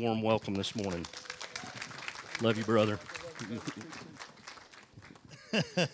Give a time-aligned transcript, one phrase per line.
[0.00, 1.04] warm welcome this morning.
[2.40, 2.98] Love you, brother.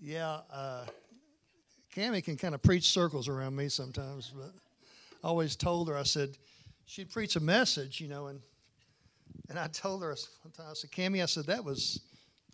[0.00, 0.84] yeah, uh,
[1.94, 4.52] Cami can kind of preach circles around me sometimes, but
[5.22, 6.36] I always told her, I said,
[6.86, 8.40] she'd preach a message, you know, and
[9.48, 12.00] and I told her one time, I said, Cami, I said, that was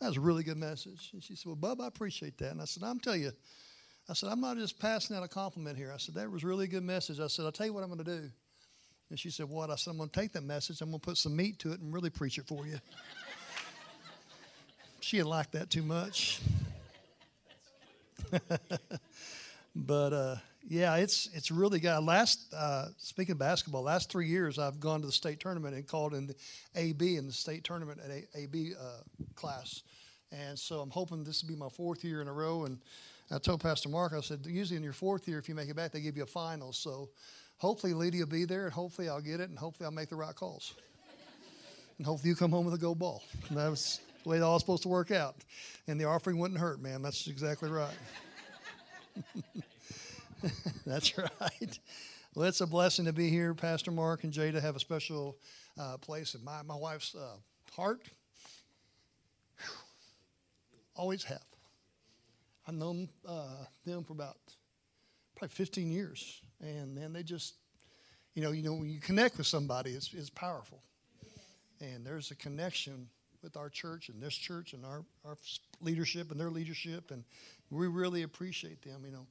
[0.00, 1.10] that was a really good message.
[1.12, 2.50] And she said, Well, Bub, I appreciate that.
[2.50, 3.32] And I said, I'm telling you,
[4.08, 5.92] I said, I'm not just passing out a compliment here.
[5.94, 7.20] I said, that was really good message.
[7.20, 8.30] I said, I'll tell you what I'm going to do.
[9.12, 9.68] And she said, What?
[9.68, 11.72] I said, I'm going to take that message, I'm going to put some meat to
[11.72, 12.78] it and really preach it for you.
[15.00, 16.40] she didn't like that too much.
[19.76, 20.36] but uh,
[20.66, 22.54] yeah, it's it's really got last.
[22.56, 26.14] Uh, speaking of basketball, last three years I've gone to the state tournament and called
[26.14, 26.34] in the
[26.74, 29.02] AB in the state tournament at a, AB uh,
[29.34, 29.82] class,
[30.30, 32.64] and so I'm hoping this will be my fourth year in a row.
[32.64, 32.78] And
[33.30, 35.76] I told Pastor Mark, I said usually in your fourth year, if you make it
[35.76, 36.72] back, they give you a final.
[36.72, 37.10] So
[37.58, 40.16] hopefully Lydia will be there, and hopefully I'll get it, and hopefully I'll make the
[40.16, 40.74] right calls,
[41.98, 43.22] and hopefully you come home with a gold ball.
[43.48, 45.36] And that was the way it all supposed to work out,
[45.86, 47.02] and the offering wouldn't hurt, man.
[47.02, 47.94] That's exactly right.
[50.86, 51.78] That's right.
[52.34, 53.54] Well, it's a blessing to be here.
[53.54, 55.36] Pastor Mark and Jada have a special
[55.78, 57.36] uh, place in my, my wife's uh,
[57.72, 58.08] heart.
[60.94, 61.44] Always have.
[62.66, 64.36] I've known uh, them for about
[65.36, 66.41] probably 15 years.
[66.62, 67.54] And man, they just,
[68.34, 70.80] you know, you know, when you connect with somebody, it's, it's powerful.
[71.80, 73.08] And there's a connection
[73.42, 75.36] with our church and this church and our, our
[75.80, 77.10] leadership and their leadership.
[77.10, 77.24] And
[77.70, 79.26] we really appreciate them, you know.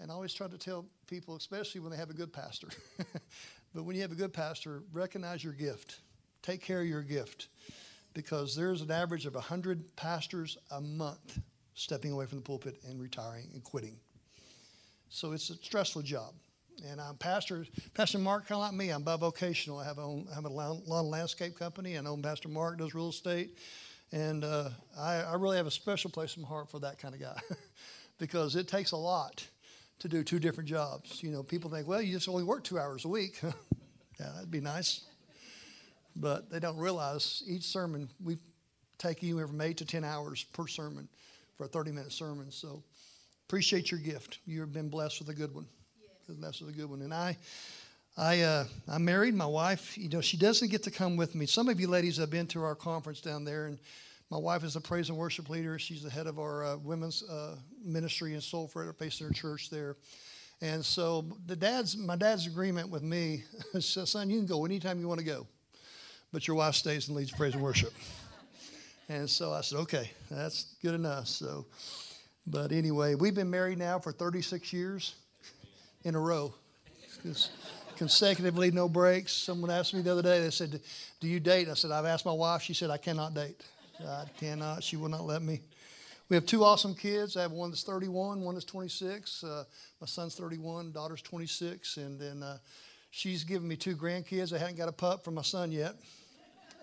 [0.00, 2.68] And I always try to tell people, especially when they have a good pastor,
[3.74, 6.00] but when you have a good pastor, recognize your gift.
[6.42, 7.48] Take care of your gift.
[8.12, 11.38] Because there's an average of 100 pastors a month
[11.74, 13.96] stepping away from the pulpit and retiring and quitting.
[15.08, 16.34] So it's a stressful job.
[16.90, 19.80] And I'm pastor, Pastor Mark, kind of like me, I'm bivocational.
[19.80, 21.96] I have, own, I have a lawn landscape company.
[21.96, 23.56] I know Pastor Mark does real estate.
[24.12, 27.14] And uh, I, I really have a special place in my heart for that kind
[27.14, 27.40] of guy
[28.18, 29.46] because it takes a lot
[30.00, 31.22] to do two different jobs.
[31.22, 33.40] You know, people think, well, you just only work two hours a week.
[34.20, 35.02] yeah, that'd be nice.
[36.16, 38.38] But they don't realize each sermon, we
[38.98, 41.08] take anywhere from eight to 10 hours per sermon
[41.56, 42.50] for a 30 minute sermon.
[42.50, 42.82] So
[43.48, 44.38] appreciate your gift.
[44.46, 45.66] You've been blessed with a good one.
[46.28, 47.02] Blessed with a good one.
[47.02, 47.36] And I,
[48.16, 49.34] I, uh, I'm married.
[49.34, 51.44] My wife, you know, she doesn't get to come with me.
[51.44, 53.78] Some of you ladies have been to our conference down there, and
[54.30, 55.78] my wife is a praise and worship leader.
[55.78, 59.68] She's the head of our uh, women's uh, ministry in Sulphur, based in our church
[59.68, 59.96] there.
[60.62, 63.44] And so the dad's my dad's agreement with me
[63.80, 65.46] says, son, you can go anytime you want to go,
[66.32, 67.92] but your wife stays and leads praise and worship.
[69.10, 71.28] and so I said, okay, that's good enough.
[71.28, 71.66] So,
[72.46, 75.16] but anyway, we've been married now for 36 years
[76.04, 76.54] in a row.
[77.96, 79.32] consecutively, no breaks.
[79.32, 80.80] Someone asked me the other day, they said,
[81.20, 81.68] Do you date?
[81.68, 82.62] I said, I've asked my wife.
[82.62, 83.62] She said, I cannot date.
[84.00, 84.82] I cannot.
[84.82, 85.60] She will not let me.
[86.28, 87.36] We have two awesome kids.
[87.36, 89.44] I have one that's 31, one that's 26.
[89.44, 89.64] Uh,
[90.00, 92.58] my son's 31, daughter's 26, and then uh,
[93.10, 94.52] she's given me two grandkids.
[94.52, 95.94] I haven't got a pup for my son yet.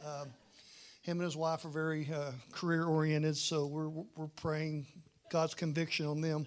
[0.05, 0.29] Um,
[1.01, 4.85] him and his wife are very uh, career oriented, so we're we're praying
[5.31, 6.45] God's conviction on them.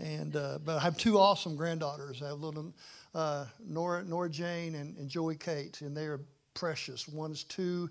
[0.00, 2.22] And uh, but I have two awesome granddaughters.
[2.22, 2.72] I have little
[3.14, 6.20] uh, Nora Nora Jane and, and Joey Kate, and they are
[6.54, 7.06] precious.
[7.06, 7.90] One's two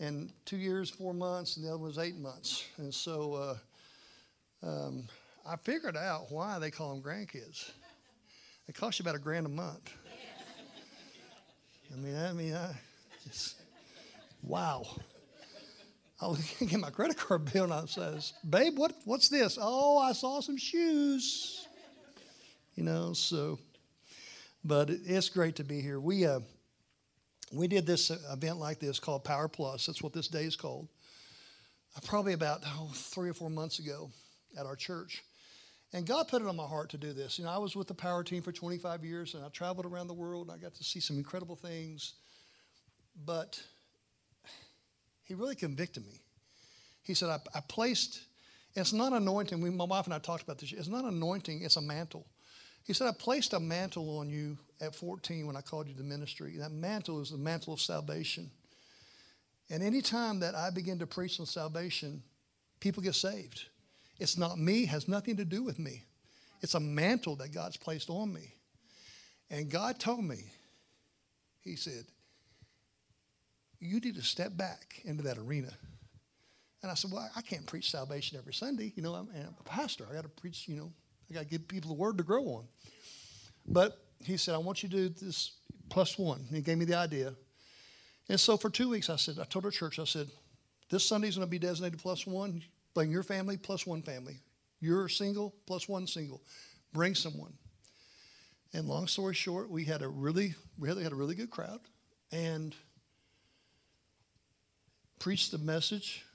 [0.00, 2.64] and two years, four months, and the other was eight months.
[2.78, 3.56] And so
[4.62, 5.08] uh, um,
[5.46, 7.70] I figured out why they call them grandkids.
[8.66, 9.92] They cost you about a grand a month.
[11.92, 12.74] I mean, I mean, I
[13.24, 13.56] just,
[14.42, 14.86] wow.
[16.24, 19.58] I was looking at my credit card bill and I says, "Babe, what what's this?
[19.60, 21.68] Oh, I saw some shoes."
[22.74, 23.58] You know, so.
[24.66, 26.00] But it's great to be here.
[26.00, 26.40] We uh,
[27.52, 29.84] we did this event like this called Power Plus.
[29.84, 30.88] That's what this day is called.
[31.94, 34.10] Uh, probably about oh, three or four months ago
[34.58, 35.22] at our church.
[35.92, 37.38] And God put it on my heart to do this.
[37.38, 40.08] You know, I was with the Power team for 25 years and I traveled around
[40.08, 40.48] the world.
[40.48, 42.14] And I got to see some incredible things.
[43.24, 43.62] But
[45.24, 46.20] He really convicted me.
[47.04, 48.20] He said, I, I placed,
[48.74, 49.60] it's not anointing.
[49.60, 50.72] We, my wife and I talked about this.
[50.72, 52.26] It's not anointing, it's a mantle.
[52.84, 56.02] He said, I placed a mantle on you at 14 when I called you to
[56.02, 56.56] ministry.
[56.58, 58.50] That mantle is the mantle of salvation.
[59.70, 62.22] And anytime that I begin to preach on salvation,
[62.80, 63.64] people get saved.
[64.18, 66.04] It's not me, has nothing to do with me.
[66.60, 68.54] It's a mantle that God's placed on me.
[69.50, 70.38] And God told me,
[71.60, 72.04] He said,
[73.78, 75.72] You need to step back into that arena.
[76.84, 78.92] And I said, Well, I can't preach salvation every Sunday.
[78.94, 80.06] You know, I'm, I'm a pastor.
[80.10, 80.92] I got to preach, you know,
[81.30, 82.68] I got to give people the word to grow on.
[83.66, 85.52] But he said, I want you to do this
[85.88, 86.40] plus one.
[86.40, 87.32] And he gave me the idea.
[88.28, 90.28] And so for two weeks, I said, I told our church, I said,
[90.90, 92.62] this Sunday's going to be designated plus one.
[92.92, 94.40] Bring your family plus one family.
[94.78, 96.42] You're single plus one single.
[96.92, 97.54] Bring someone.
[98.74, 101.80] And long story short, we had a really, really had a really good crowd,
[102.30, 102.74] and
[105.18, 106.26] preached the message,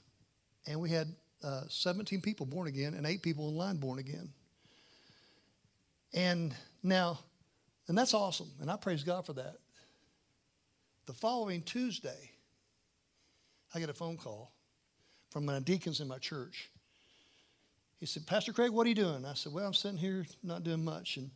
[0.67, 1.07] and we had
[1.43, 4.29] uh, 17 people born again and eight people in line born again.
[6.13, 6.53] And
[6.83, 7.19] now,
[7.87, 9.55] and that's awesome, and I praise God for that.
[11.05, 12.31] The following Tuesday,
[13.73, 14.51] I get a phone call
[15.31, 16.69] from my deacons in my church.
[17.99, 19.25] He said, Pastor Craig, what are you doing?
[19.25, 21.17] I said, Well, I'm sitting here not doing much.
[21.17, 21.29] And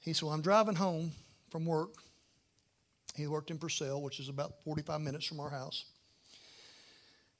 [0.00, 1.12] he said, Well, I'm driving home
[1.50, 1.94] from work.
[3.14, 5.84] He worked in Purcell, which is about 45 minutes from our house.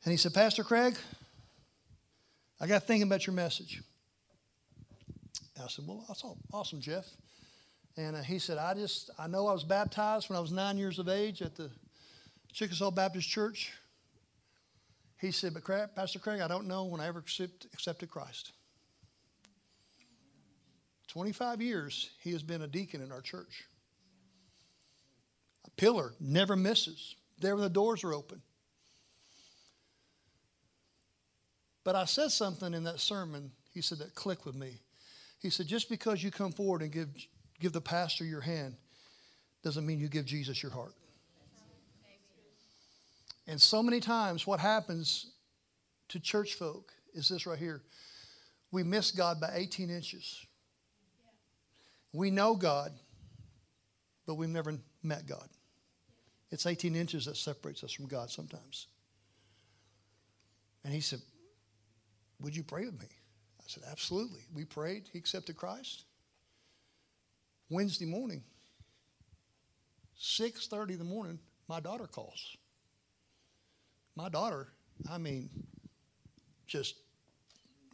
[0.04, 0.96] And he said, Pastor Craig,
[2.60, 3.82] I got thinking about your message.
[5.62, 7.06] I said, Well, that's awesome, Jeff.
[7.96, 10.76] And uh, he said, I just, I know I was baptized when I was nine
[10.76, 11.70] years of age at the
[12.52, 13.72] Chickasaw Baptist Church.
[15.20, 18.52] He said, But Craig, Pastor Craig, I don't know when I ever accept, accepted Christ.
[21.08, 23.64] 25 years he has been a deacon in our church.
[25.64, 27.14] A pillar never misses.
[27.38, 28.42] There when the doors are open.
[31.84, 34.80] But I said something in that sermon, he said, that clicked with me.
[35.40, 37.08] He said, just because you come forward and give,
[37.60, 38.74] give the pastor your hand
[39.62, 40.94] doesn't mean you give Jesus your heart.
[43.46, 45.32] And so many times, what happens
[46.08, 47.82] to church folk is this right here
[48.70, 50.44] we miss God by 18 inches.
[52.12, 52.90] We know God,
[54.26, 55.48] but we've never met God.
[56.50, 58.88] It's 18 inches that separates us from God sometimes.
[60.82, 61.20] And he said,
[62.40, 63.08] Would you pray with me?
[63.60, 64.40] I said, Absolutely.
[64.54, 65.08] We prayed.
[65.12, 66.04] He accepted Christ.
[67.70, 68.42] Wednesday morning,
[70.20, 71.38] 6:30 in the morning,
[71.68, 72.56] my daughter calls.
[74.16, 74.68] My daughter,
[75.10, 75.50] I mean,
[76.66, 76.94] just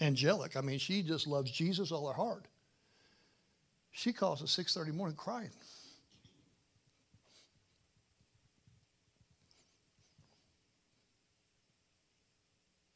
[0.01, 0.57] angelic.
[0.57, 2.47] I mean, she just loves Jesus all her heart.
[3.93, 5.51] She calls at 6:30 morning crying.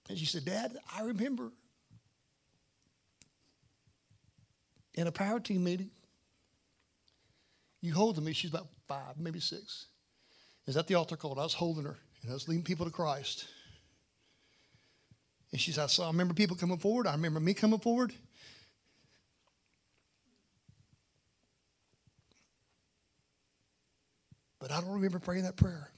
[0.09, 1.51] And she said, Dad, I remember
[4.95, 5.91] in a power team meeting,
[7.81, 8.33] you holding me.
[8.33, 9.87] She's about five, maybe six.
[10.67, 11.39] Is at the altar call.
[11.39, 13.47] I was holding her and I was leading people to Christ.
[15.53, 17.07] And she said, I saw, I remember people coming forward.
[17.07, 18.13] I remember me coming forward.
[24.59, 25.91] But I don't remember praying that prayer.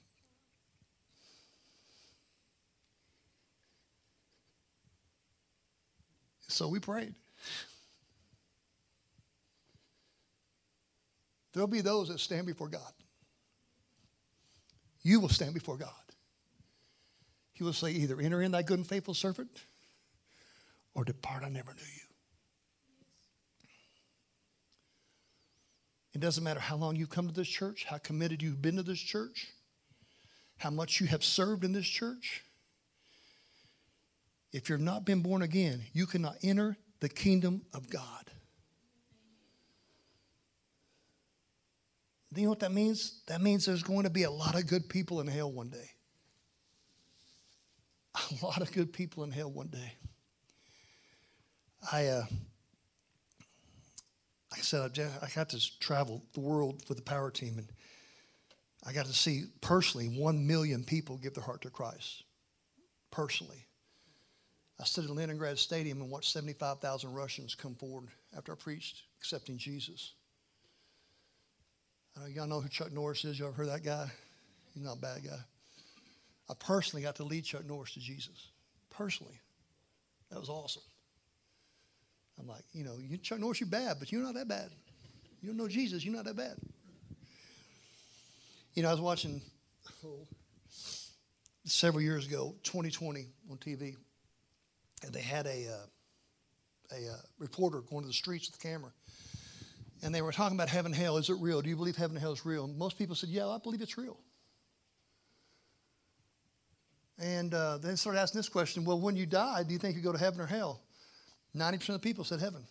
[6.57, 7.15] So we prayed.
[11.53, 12.93] There'll be those that stand before God.
[15.03, 15.91] You will stand before God.
[17.53, 19.51] He will say, either enter in thy good and faithful servant
[20.95, 22.03] or depart, I never knew you.
[26.15, 28.83] It doesn't matter how long you've come to this church, how committed you've been to
[28.83, 29.49] this church,
[30.57, 32.43] how much you have served in this church.
[34.57, 38.31] If you've not been born again, you cannot enter the kingdom of God.
[42.33, 43.21] Do you know what that means?
[43.27, 45.91] That means there's going to be a lot of good people in hell one day.
[48.41, 49.93] A lot of good people in hell one day.
[51.93, 52.25] I, uh,
[54.51, 57.69] like I said, I got to travel the world with the power team, and
[58.87, 62.23] I got to see personally one million people give their heart to Christ.
[63.11, 63.66] Personally.
[64.81, 69.57] I stood in Leningrad Stadium and watched 75,000 Russians come forward after I preached accepting
[69.57, 70.13] Jesus.
[72.17, 73.39] Uh, y'all know who Chuck Norris is?
[73.39, 74.11] Y'all ever heard that guy?
[74.75, 75.39] He's not a bad guy.
[76.49, 78.49] I personally got to lead Chuck Norris to Jesus.
[78.91, 79.41] Personally.
[80.31, 80.83] That was awesome.
[82.39, 84.71] I'm like, you know, you, Chuck Norris, you're bad, but you're not that bad.
[85.41, 86.57] You don't know Jesus, you're not that bad.
[88.75, 89.41] You know, I was watching
[90.05, 90.27] oh,
[91.65, 93.97] several years ago, 2020 on TV,
[95.05, 98.93] and they had a, uh, a uh, reporter going to the streets with a camera.
[100.03, 101.17] And they were talking about heaven and hell.
[101.17, 101.63] Is it real?
[101.63, 102.65] Do you believe heaven and hell is real?
[102.65, 104.19] And most people said, Yeah, I believe it's real.
[107.19, 110.03] And uh, they started asking this question Well, when you die, do you think you
[110.03, 110.83] go to heaven or hell?
[111.57, 112.63] 90% of the people said heaven.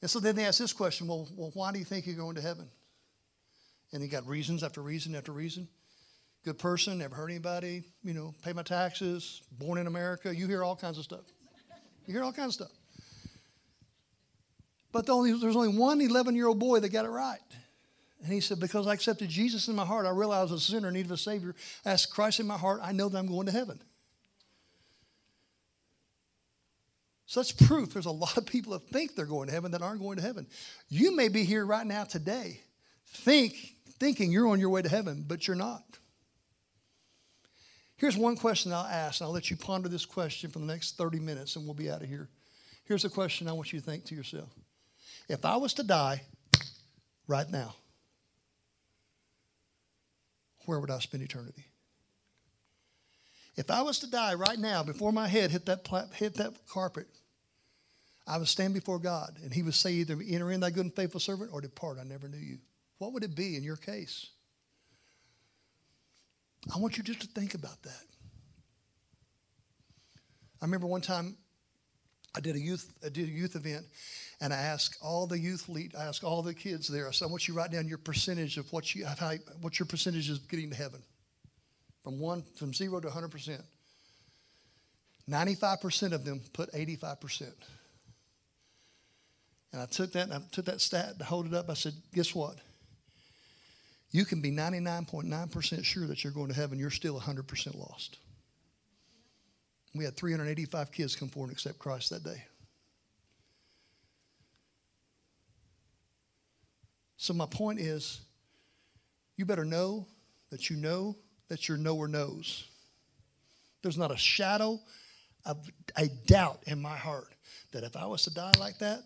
[0.00, 2.36] And so then they asked this question well, well, why do you think you're going
[2.36, 2.68] to heaven?
[3.92, 5.68] And he got reasons after reason after reason.
[6.46, 10.32] Good person, never hurt anybody, you know, pay my taxes, born in America.
[10.32, 11.24] You hear all kinds of stuff.
[12.06, 12.78] You hear all kinds of stuff.
[14.92, 17.40] But the only, there's only one 11 year old boy that got it right.
[18.22, 20.72] And he said, Because I accepted Jesus in my heart, I realized I was a
[20.72, 21.56] sinner in need of a Savior.
[21.84, 23.80] I asked Christ in my heart, I know that I'm going to heaven.
[27.26, 29.82] So that's proof there's a lot of people that think they're going to heaven that
[29.82, 30.46] aren't going to heaven.
[30.88, 32.60] You may be here right now today,
[33.04, 33.56] think,
[33.98, 35.82] thinking you're on your way to heaven, but you're not.
[37.96, 40.98] Here's one question I'll ask, and I'll let you ponder this question for the next
[40.98, 42.28] 30 minutes, and we'll be out of here.
[42.84, 44.50] Here's a question I want you to think to yourself.
[45.28, 46.22] If I was to die
[47.26, 47.74] right now,
[50.66, 51.64] where would I spend eternity?
[53.56, 56.52] If I was to die right now before my head hit that, plat- hit that
[56.68, 57.06] carpet,
[58.26, 60.94] I would stand before God and He would say, either enter in thy good and
[60.94, 62.58] faithful servant or depart, I never knew you.
[62.98, 64.28] What would it be in your case?
[66.74, 68.02] I want you just to think about that.
[70.60, 71.36] I remember one time
[72.34, 73.86] I did a youth I did a youth event
[74.40, 77.26] and I asked all the youth lead I asked all the kids there, I said,
[77.26, 80.28] I want you to write down your percentage of what you how, what your percentage
[80.28, 81.02] is getting to heaven
[82.02, 83.62] from one from zero to 100%.
[85.28, 87.52] 95% of them put 85%.
[89.72, 91.68] And I took that and I took that stat and hold it up.
[91.68, 92.58] I said, guess what?
[94.10, 96.78] You can be 99.9% sure that you're going to heaven.
[96.78, 98.18] You're still 100% lost.
[99.94, 102.44] We had 385 kids come forward and accept Christ that day.
[107.16, 108.20] So my point is,
[109.36, 110.06] you better know
[110.50, 111.16] that you know
[111.48, 112.64] that your knower knows.
[113.82, 114.80] There's not a shadow
[115.44, 117.34] of a doubt in my heart
[117.72, 119.00] that if I was to die like that,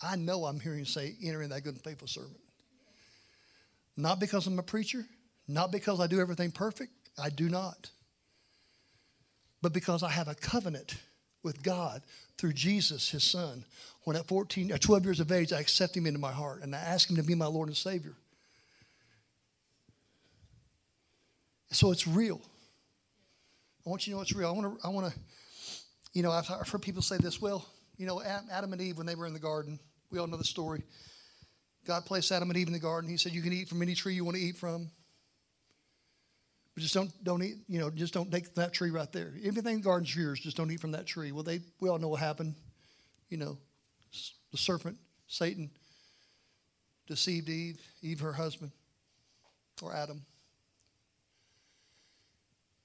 [0.00, 2.41] I know I'm hearing say, enter in that good and faithful servant.
[3.96, 5.04] Not because I'm a preacher,
[5.46, 6.92] not because I do everything perfect.
[7.18, 7.90] I do not.
[9.60, 10.96] But because I have a covenant
[11.42, 12.02] with God
[12.38, 13.64] through Jesus, his son.
[14.04, 16.74] When at 14, at 12 years of age, I accept him into my heart and
[16.74, 18.14] I ask him to be my Lord and Savior.
[21.70, 22.40] So it's real.
[23.86, 24.48] I want you to know it's real.
[24.48, 25.18] I want to, I want to,
[26.12, 27.40] you know, I've heard people say this.
[27.40, 29.78] Well, you know, Adam and Eve, when they were in the garden,
[30.10, 30.82] we all know the story.
[31.86, 33.10] God placed Adam and Eve in the garden.
[33.10, 34.90] He said, You can eat from any tree you want to eat from.
[36.74, 39.34] But just don't, don't eat, you know, just don't take that tree right there.
[39.44, 41.30] Everything in the garden's yours, just don't eat from that tree.
[41.30, 42.54] Well, they, we all know what happened.
[43.28, 43.58] You know,
[44.50, 44.96] the serpent,
[45.26, 45.70] Satan,
[47.06, 48.72] deceived Eve, Eve, her husband,
[49.82, 50.22] or Adam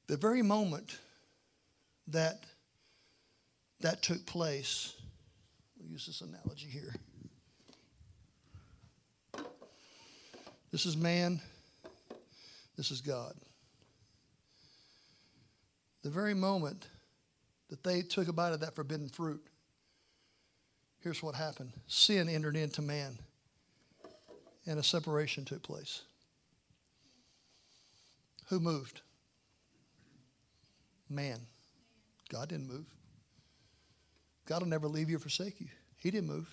[0.07, 0.97] the very moment
[2.07, 2.43] that
[3.81, 4.93] that took place,
[5.77, 6.95] we'll use this analogy here.
[10.71, 11.39] This is man,
[12.75, 13.33] this is God.
[16.03, 16.87] The very moment
[17.69, 19.41] that they took a bite of that forbidden fruit,
[20.99, 23.17] here's what happened sin entered into man,
[24.65, 26.01] and a separation took place.
[28.49, 29.01] Who moved?
[31.09, 31.39] man.
[32.29, 32.85] God didn't move.
[34.45, 35.67] God will never leave you or forsake you.
[35.97, 36.49] He didn't move.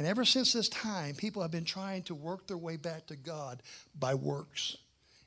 [0.00, 3.16] And ever since this time, people have been trying to work their way back to
[3.16, 3.62] God
[3.98, 4.78] by works.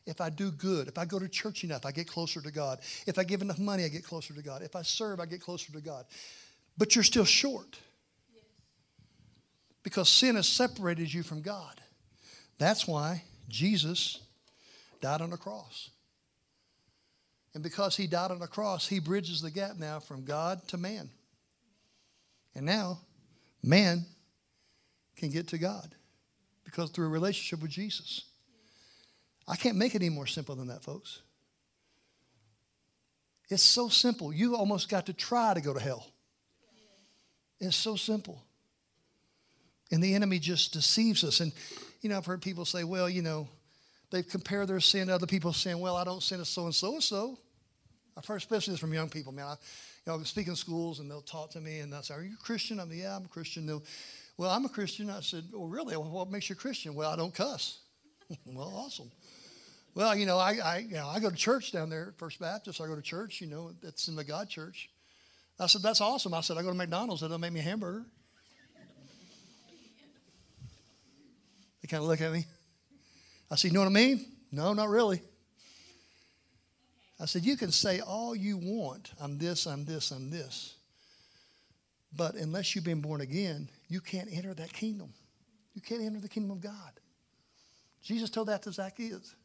[0.08, 2.80] If I do good, if I go to church enough, I get closer to God.
[3.06, 4.64] If I give enough money, I get closer to God.
[4.64, 6.06] If I serve, I get closer to God.
[6.76, 7.78] But you're still short
[9.84, 11.80] because sin has separated you from God.
[12.58, 14.22] That's why Jesus
[15.02, 15.92] died on the cross.
[17.54, 20.78] And because he died on the cross, he bridges the gap now from God to
[20.78, 21.12] man.
[22.56, 23.02] And now,
[23.62, 24.08] man
[25.24, 25.96] can get to God
[26.66, 28.24] because through a relationship with Jesus.
[29.48, 31.22] I can't make it any more simple than that, folks.
[33.50, 34.34] It's so simple.
[34.34, 36.08] You almost got to try to go to hell.
[37.60, 38.42] It's so simple.
[39.92, 41.40] And the enemy just deceives us.
[41.40, 41.54] And,
[42.02, 43.48] you know, I've heard people say, well, you know,
[44.12, 46.76] they compare their sin to other people saying, well, I don't sin as so and
[46.76, 47.38] so and so.
[48.18, 49.46] I've heard especially this from young people, man.
[49.46, 52.14] I, you know, I speak in schools and they'll talk to me and they'll say,
[52.14, 52.80] Are you a Christian?
[52.80, 53.66] I'm, yeah, I'm a Christian.
[53.66, 53.84] They'll,
[54.38, 55.10] well, I'm a Christian.
[55.10, 55.96] I said, Well, really?
[55.96, 56.96] Well, what makes you a Christian?
[56.96, 57.80] Well, I don't cuss.
[58.46, 59.12] well, awesome.
[59.96, 62.40] Well, you know, I, I, you know, I go to church down there at First
[62.40, 62.82] Baptist.
[62.82, 64.90] I go to church, you know, it's in the God church.
[65.60, 66.34] I said, That's awesome.
[66.34, 67.22] I said, I go to McDonald's.
[67.22, 68.06] They'll make me a hamburger.
[71.82, 72.46] They kind of look at me.
[73.52, 74.26] I said, You know what I mean?
[74.52, 75.22] No, not really.
[77.20, 79.12] I said, You can say all you want.
[79.20, 80.76] I'm this, I'm this, I'm this.
[82.16, 85.14] But unless you've been born again, you can't enter that kingdom.
[85.74, 86.92] You can't enter the kingdom of God.
[88.04, 89.36] Jesus told that to Zacchaeus.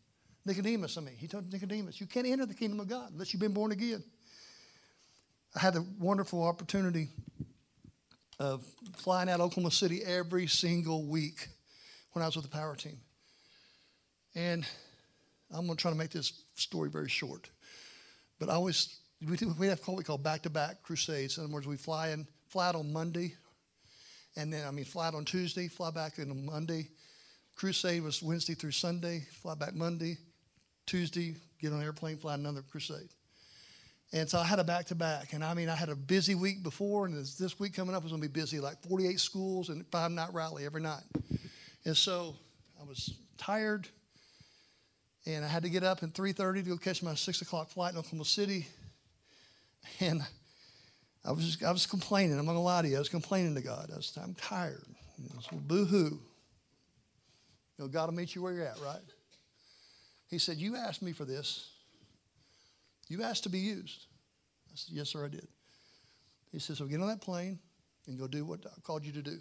[0.45, 3.41] Nicodemus, I mean, he told Nicodemus, you can't enter the kingdom of God unless you've
[3.41, 4.03] been born again.
[5.55, 7.09] I had a wonderful opportunity
[8.39, 8.65] of
[8.97, 11.49] flying out of Oklahoma City every single week
[12.13, 12.99] when I was with the power team.
[14.35, 14.67] And
[15.51, 17.51] I'm going to try to make this story very short.
[18.39, 21.39] But I always, we, we have what we call back to back crusades.
[21.39, 23.35] In other words, we fly, in, fly out on Monday,
[24.37, 26.89] and then, I mean, fly out on Tuesday, fly back on Monday.
[27.57, 30.17] Crusade was Wednesday through Sunday, fly back Monday.
[30.87, 33.09] Tuesday, get on an airplane, fly another crusade.
[34.13, 35.33] And so I had a back to back.
[35.33, 38.03] And I mean, I had a busy week before, and this, this week coming up
[38.03, 41.03] was going to be busy like 48 schools and five night rally every night.
[41.85, 42.37] And so
[42.81, 43.89] I was tired,
[45.27, 47.93] and I had to get up at 3.30 to go catch my 6 o'clock flight
[47.93, 48.67] in Oklahoma City.
[50.01, 50.23] And
[51.25, 52.39] I was, just, I was complaining.
[52.39, 52.97] I'm not going to lie to you.
[52.97, 53.91] I was complaining to God.
[53.93, 54.85] I was, I'm tired.
[55.19, 56.21] You know, so boo-hoo.
[57.77, 59.01] You know, God will meet you where you're at, right?
[60.29, 61.71] He said, you asked me for this.
[63.09, 64.07] You asked to be used.
[64.71, 65.49] I said, Yes, sir, I did.
[66.53, 67.59] He said, So get on that plane
[68.07, 69.39] and go do what I called you to do.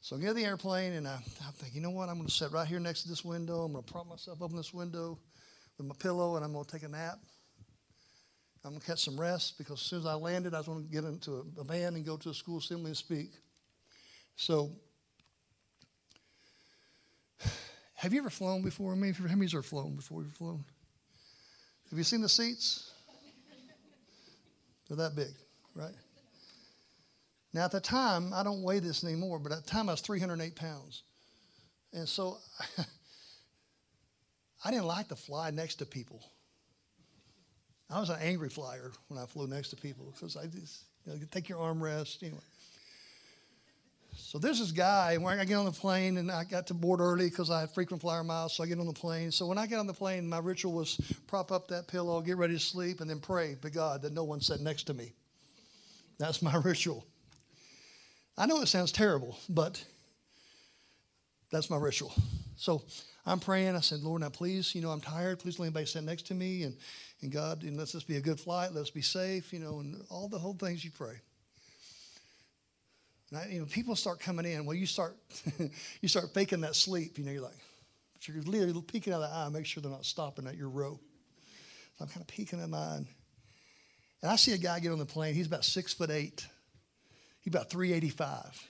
[0.00, 2.08] So I get on the airplane and I, I think, you know what?
[2.08, 3.62] I'm going to sit right here next to this window.
[3.62, 5.18] I'm going to prop myself up in this window
[5.76, 7.18] with my pillow and I'm going to take a nap.
[8.64, 10.84] I'm going to catch some rest because as soon as I landed, I was going
[10.84, 13.30] to get into a, van and go to a school assembly and speak.
[14.36, 14.70] So,
[17.94, 18.92] have you ever flown before?
[18.92, 20.64] I mean, how many have flown before you've flown?
[21.88, 22.92] Have you seen the seats?
[24.88, 25.32] They're that big,
[25.74, 25.94] right?
[27.52, 30.00] Now, at the time, I don't weigh this anymore, but at the time I was
[30.00, 31.02] 308 pounds.
[31.92, 32.38] And so
[34.64, 36.22] I didn't like to fly next to people.
[37.92, 41.12] I was an angry flyer when I flew next to people because I just, you
[41.12, 42.38] know, take your armrest, anyway.
[44.16, 47.00] So there's this guy, when I get on the plane, and I got to board
[47.00, 49.32] early because I had frequent flyer miles, so I get on the plane.
[49.32, 52.36] So when I get on the plane, my ritual was prop up that pillow, get
[52.36, 55.12] ready to sleep, and then pray to God that no one sat next to me.
[56.18, 57.04] That's my ritual.
[58.38, 59.82] I know it sounds terrible, but
[61.50, 62.12] that's my ritual.
[62.56, 62.82] So
[63.26, 63.76] I'm praying.
[63.76, 65.38] I said, Lord, now please, you know, I'm tired.
[65.38, 66.62] Please let anybody sit next to me.
[66.62, 66.76] And,
[67.22, 68.72] and God, and let this be a good flight.
[68.72, 71.14] Let's be safe, you know, and all the whole things you pray.
[73.36, 74.64] I, you know, people start coming in.
[74.64, 75.16] Well, you start
[76.00, 77.18] you start faking that sleep.
[77.18, 77.58] You know, you're like,
[78.12, 80.68] but you're literally peeking out of the eye, make sure they're not stopping at your
[80.68, 80.98] row.
[81.98, 83.06] So I'm kind of peeking at mine.
[84.22, 85.34] And I see a guy get on the plane.
[85.34, 86.46] He's about six foot eight.
[87.40, 88.68] He's about 385.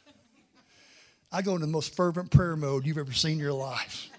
[1.32, 4.10] I go into the most fervent prayer mode you've ever seen in your life.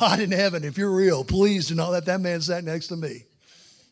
[0.00, 2.96] God in heaven, if you're real, please do not let that man sit next to
[2.96, 3.24] me.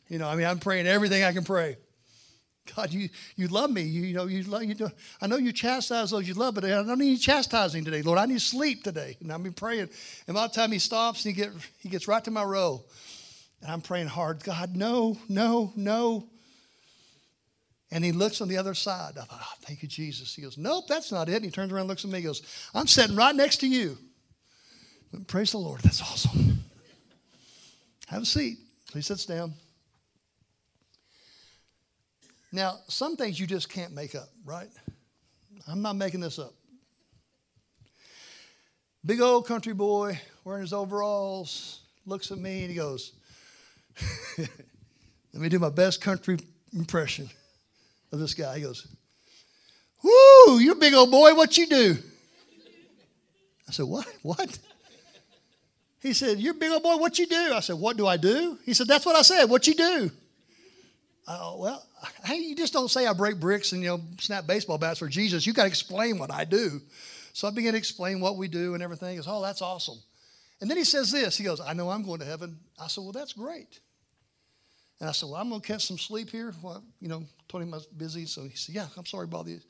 [0.09, 1.77] You know, I mean, I'm praying everything I can pray.
[2.77, 3.83] God, you, you love me.
[3.83, 6.65] You, you know, you love, you know, I know you chastise those you love, but
[6.65, 8.19] I don't need chastising today, Lord.
[8.19, 9.17] I need sleep today.
[9.21, 9.89] And I've been praying.
[10.27, 12.85] And by the time he stops, he, get, he gets right to my row.
[13.63, 16.29] And I'm praying hard, God, no, no, no.
[17.91, 19.13] And he looks on the other side.
[19.17, 20.35] I thought, oh, thank you, Jesus.
[20.35, 21.37] He goes, nope, that's not it.
[21.37, 22.43] And he turns around and looks at me and goes,
[22.75, 23.97] I'm sitting right next to you.
[25.27, 25.81] Praise the Lord.
[25.81, 26.65] That's awesome.
[28.09, 28.59] Have a seat.
[28.95, 29.53] He sits down.
[32.51, 34.69] Now, some things you just can't make up, right?
[35.67, 36.55] I'm not making this up.
[39.05, 43.13] Big old country boy wearing his overalls looks at me and he goes,
[44.39, 46.39] Let me do my best country
[46.73, 47.29] impression
[48.13, 48.57] of this guy.
[48.57, 48.87] He goes,
[50.03, 51.97] Woo, you big old boy, what you do?
[53.69, 54.07] I said, What?
[54.23, 54.59] What?
[56.01, 57.53] He said, You're a big old boy, what you do?
[57.55, 58.59] I said, What do I do?
[58.65, 60.11] He said, That's what I said, what you do?
[61.27, 61.85] Oh, well,
[62.25, 65.09] hey, you just don't say I break bricks and, you know, snap baseball bats for
[65.09, 65.47] Jesus.
[65.47, 66.81] You got to explain what I do.
[67.35, 69.11] So I began to explain what we do and everything.
[69.11, 69.99] He goes, oh, that's awesome.
[70.61, 71.37] And then he says this.
[71.37, 72.59] He goes, I know I'm going to heaven.
[72.83, 73.79] I said, well, that's great.
[74.99, 76.53] And I said, well, I'm going to catch some sleep here.
[76.63, 78.27] Well, you know, told was busy.
[78.27, 79.63] So he said, yeah, I'm sorry about this.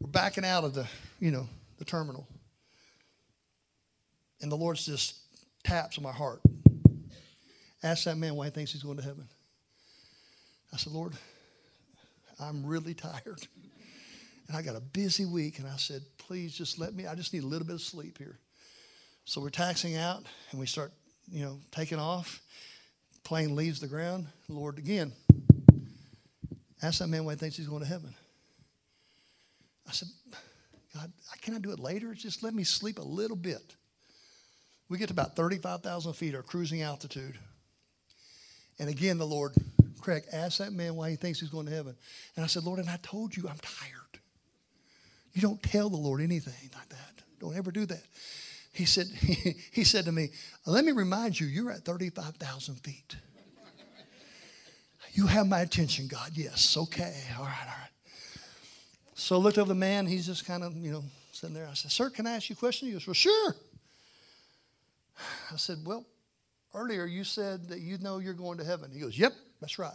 [0.00, 0.86] We're backing out of the,
[1.20, 2.28] you know, the terminal.
[4.40, 5.16] And the Lord just
[5.64, 6.40] taps on my heart.
[7.82, 9.28] Ask that man why he thinks he's going to heaven.
[10.72, 11.14] I said, Lord,
[12.40, 13.46] I'm really tired.
[14.48, 15.58] And I got a busy week.
[15.58, 18.18] And I said, please just let me, I just need a little bit of sleep
[18.18, 18.38] here.
[19.24, 20.92] So we're taxing out and we start,
[21.30, 22.40] you know, taking off.
[23.24, 24.26] Plane leaves the ground.
[24.48, 25.12] Lord, again,
[26.82, 28.14] ask that man why he thinks he's going to heaven.
[29.86, 30.08] I said,
[30.94, 32.14] God, can I do it later?
[32.14, 33.76] Just let me sleep a little bit.
[34.88, 37.38] We get to about 35,000 feet, our cruising altitude.
[38.78, 39.54] And again, the Lord
[40.00, 41.94] Craig asked that man why he thinks he's going to heaven.
[42.36, 44.20] And I said, Lord, and I told you I'm tired.
[45.32, 47.22] You don't tell the Lord anything like that.
[47.40, 48.02] Don't ever do that.
[48.72, 49.06] He said,
[49.72, 50.30] he, said to me,
[50.66, 53.16] let me remind you, you're at 35,000 feet.
[55.12, 56.30] You have my attention, God.
[56.34, 57.14] Yes, okay.
[57.36, 57.90] All right, all right.
[59.14, 60.06] So I looked over the man.
[60.06, 61.66] He's just kind of, you know, sitting there.
[61.68, 62.86] I said, Sir, can I ask you a question?
[62.88, 63.56] He goes, Well, sure.
[65.52, 66.06] I said, Well,
[66.74, 68.90] earlier you said that you know you're going to heaven.
[68.92, 69.92] He goes, Yep, that's right.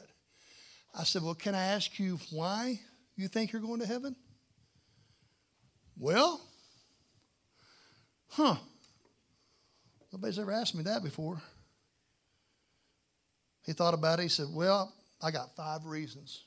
[0.98, 2.80] I said, Well, can I ask you why
[3.16, 4.16] you think you're going to heaven?
[5.98, 6.42] Well,
[8.30, 8.56] huh.
[10.12, 11.42] Nobody's ever asked me that before.
[13.66, 14.24] He thought about it.
[14.24, 16.46] He said, Well, I got five reasons.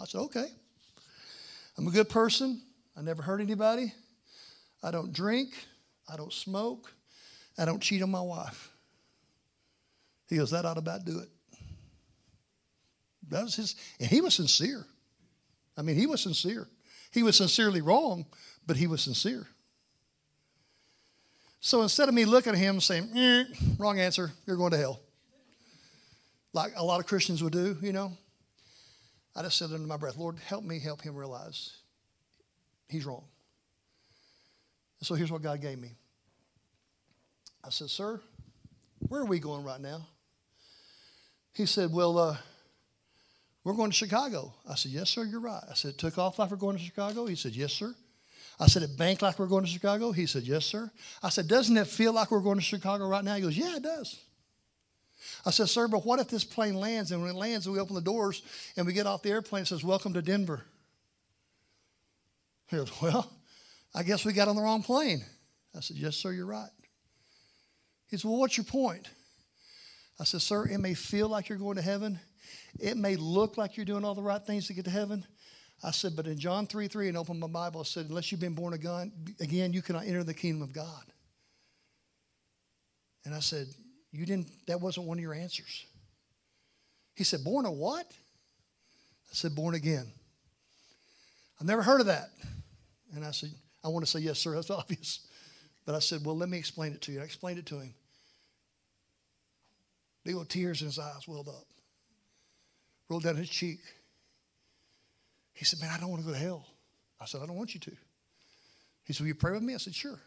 [0.00, 0.46] I said, Okay.
[1.78, 2.60] I'm a good person.
[2.96, 3.94] I never hurt anybody.
[4.82, 5.54] I don't drink.
[6.12, 6.92] I don't smoke.
[7.60, 8.72] I don't cheat on my wife.
[10.28, 11.28] He goes, That ought to about do it.
[13.28, 14.86] That was his, and he was sincere.
[15.76, 16.66] I mean, he was sincere.
[17.12, 18.24] He was sincerely wrong,
[18.66, 19.46] but he was sincere.
[21.60, 23.44] So instead of me looking at him saying, eh,
[23.78, 25.00] wrong answer, you're going to hell,
[26.54, 28.12] like a lot of Christians would do, you know,
[29.36, 31.76] I just said under my breath, Lord, help me help him realize
[32.88, 33.24] he's wrong.
[35.02, 35.92] so here's what God gave me.
[37.70, 38.20] I said, Sir,
[38.98, 40.04] where are we going right now?
[41.52, 42.36] He said, Well, uh,
[43.62, 44.52] we're going to Chicago.
[44.68, 45.62] I said, Yes, sir, you're right.
[45.70, 47.26] I said, It Took off like we're going to Chicago?
[47.26, 47.94] He said, Yes, sir.
[48.58, 50.10] I said, It banked like we're going to Chicago?
[50.10, 50.90] He said, Yes, sir.
[51.22, 53.36] I said, Doesn't it feel like we're going to Chicago right now?
[53.36, 54.18] He goes, Yeah, it does.
[55.46, 57.80] I said, Sir, but what if this plane lands and when it lands and we
[57.80, 58.42] open the doors
[58.76, 60.64] and we get off the airplane, it says, Welcome to Denver?
[62.68, 63.30] He goes, Well,
[63.94, 65.24] I guess we got on the wrong plane.
[65.76, 66.70] I said, Yes, sir, you're right.
[68.10, 69.08] He said, Well, what's your point?
[70.18, 72.18] I said, Sir, it may feel like you're going to heaven.
[72.78, 75.24] It may look like you're doing all the right things to get to heaven.
[75.82, 78.40] I said, but in John 3 3 and open my Bible, I said, unless you've
[78.40, 81.04] been born again, again, you cannot enter the kingdom of God.
[83.24, 83.66] And I said,
[84.12, 85.86] You didn't, that wasn't one of your answers.
[87.14, 88.06] He said, Born of what?
[88.06, 90.06] I said, Born again.
[91.60, 92.30] I've never heard of that.
[93.14, 93.50] And I said,
[93.84, 95.26] I want to say, Yes, sir, that's obvious.
[95.86, 97.20] But I said, Well, let me explain it to you.
[97.20, 97.94] I explained it to him.
[100.24, 101.66] Big old tears in his eyes welled up,
[103.08, 103.80] rolled down his cheek.
[105.54, 106.66] He said, Man, I don't want to go to hell.
[107.20, 107.92] I said, I don't want you to.
[109.04, 109.74] He said, Will you pray with me?
[109.74, 110.20] I said, Sure.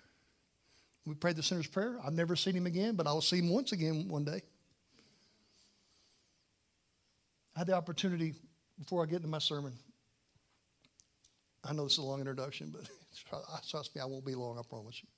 [1.06, 1.98] We prayed the sinner's prayer.
[2.06, 4.42] I've never seen him again, but I will see him once again one day.
[7.56, 8.34] I had the opportunity,
[8.80, 9.74] before I get into my sermon,
[11.64, 12.90] I know this is a long introduction, but
[13.70, 15.10] trust me, I won't be long, I promise you.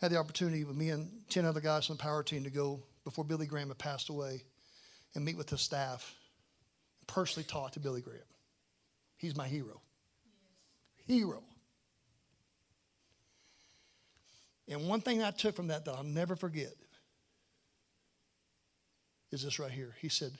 [0.00, 2.50] I had the opportunity with me and 10 other guys from the power team to
[2.50, 4.42] go before Billy Graham had passed away
[5.14, 6.14] and meet with the staff,
[7.06, 8.20] personally talk to Billy Graham.
[9.16, 9.80] He's my hero.
[11.06, 11.42] Hero.
[14.68, 16.72] And one thing I took from that that I'll never forget
[19.30, 19.94] is this right here.
[20.00, 20.32] He said,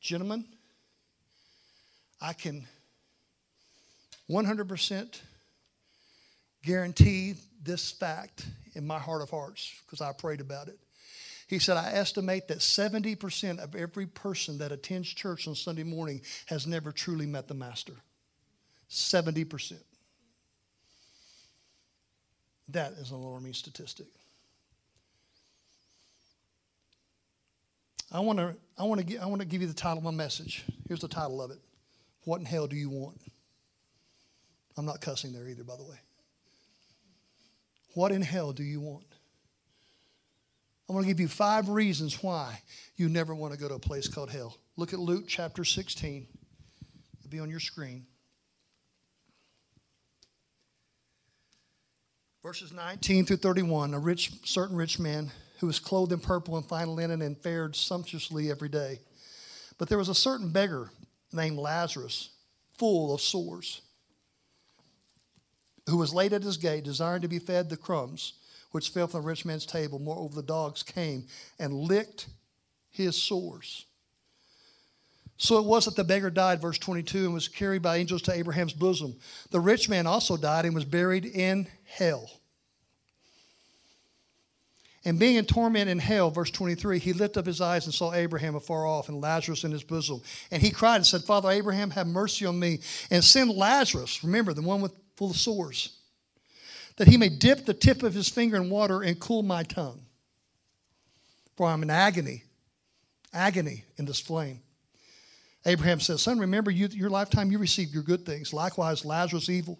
[0.00, 0.44] Gentlemen,
[2.20, 2.66] I can
[4.30, 5.20] 100%
[6.62, 10.78] guarantee this fact in my heart of hearts because I prayed about it.
[11.46, 16.22] He said, I estimate that 70% of every person that attends church on Sunday morning
[16.46, 17.94] has never truly met the Master.
[18.90, 19.74] 70%.
[22.68, 24.06] That is an alarming statistic.
[28.10, 30.10] I want to I want to I want to give you the title of my
[30.12, 30.64] message.
[30.86, 31.58] Here's the title of it.
[32.22, 33.20] What in hell do you want?
[34.76, 35.98] I'm not cussing there either, by the way.
[37.94, 39.13] What in hell do you want?
[40.88, 42.60] I want to give you five reasons why
[42.96, 44.58] you never want to go to a place called hell.
[44.76, 46.26] Look at Luke chapter 16.
[47.18, 48.06] It'll be on your screen.
[52.42, 53.94] Verses 19 through 31.
[53.94, 57.74] A rich, certain rich man who was clothed in purple and fine linen and fared
[57.74, 58.98] sumptuously every day.
[59.78, 60.90] But there was a certain beggar
[61.32, 62.28] named Lazarus,
[62.76, 63.80] full of sores,
[65.88, 68.34] who was laid at his gate, desiring to be fed the crumbs
[68.74, 70.00] which fell from the rich man's table.
[70.00, 71.28] Moreover, the dogs came
[71.60, 72.26] and licked
[72.90, 73.86] his sores.
[75.36, 78.32] So it was that the beggar died, verse 22, and was carried by angels to
[78.32, 79.14] Abraham's bosom.
[79.52, 82.28] The rich man also died and was buried in hell.
[85.04, 88.12] And being in torment in hell, verse 23, he lifted up his eyes and saw
[88.12, 90.20] Abraham afar off and Lazarus in his bosom.
[90.50, 92.80] And he cried and said, Father Abraham, have mercy on me
[93.12, 95.96] and send Lazarus, remember, the one with full of sores,
[96.96, 100.00] that he may dip the tip of his finger in water and cool my tongue.
[101.56, 102.44] For I'm in agony,
[103.32, 104.60] agony in this flame.
[105.66, 108.52] Abraham says, Son, remember you, your lifetime you received your good things.
[108.52, 109.78] Likewise, Lazarus evil.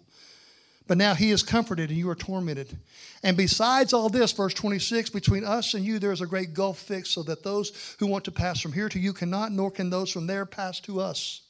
[0.87, 2.77] But now he is comforted and you are tormented.
[3.23, 6.79] And besides all this, verse 26, between us and you there is a great gulf
[6.79, 9.89] fixed, so that those who want to pass from here to you cannot, nor can
[9.89, 11.41] those from there pass to us.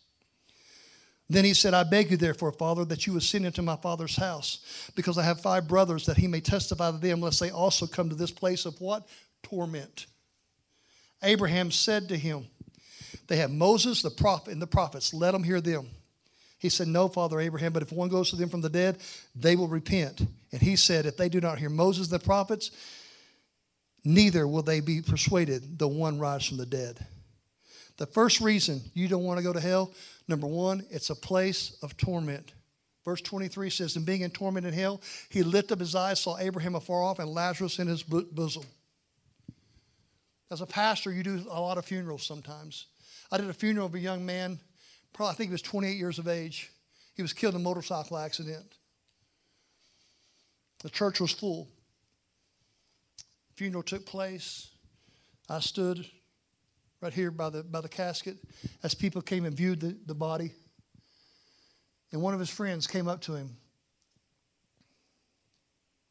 [1.30, 4.16] Then he said, I beg you, therefore, Father, that you would send into my father's
[4.16, 7.88] house, because I have five brothers, that he may testify to them, lest they also
[7.88, 9.08] come to this place of what?
[9.42, 10.06] Torment.
[11.24, 12.46] Abraham said to him,
[13.28, 15.14] They have Moses, the prophet, and the prophets.
[15.14, 15.88] Let them hear them.
[16.60, 19.00] He said, No, Father Abraham, but if one goes to them from the dead,
[19.36, 20.22] they will repent.
[20.52, 22.70] And he said, If they do not hear Moses, the prophets,
[24.04, 27.04] neither will they be persuaded, though one rise from the dead.
[27.98, 29.92] The first reason you don't want to go to hell,
[30.28, 32.54] number one, it's a place of torment.
[33.04, 36.38] Verse 23 says, And being in torment in hell, he lifted up his eyes, saw
[36.40, 38.64] Abraham afar off, and Lazarus in his bosom.
[40.52, 42.88] As a pastor, you do a lot of funerals sometimes.
[43.32, 44.60] I did a funeral of a young man,
[45.14, 46.72] probably I think he was 28 years of age.
[47.16, 48.66] He was killed in a motorcycle accident.
[50.84, 51.68] The church was full.
[53.56, 54.70] Funeral took place.
[55.50, 56.06] I stood
[57.06, 58.36] right here by the, by the casket
[58.82, 60.52] as people came and viewed the, the body.
[62.12, 63.56] And one of his friends came up to him.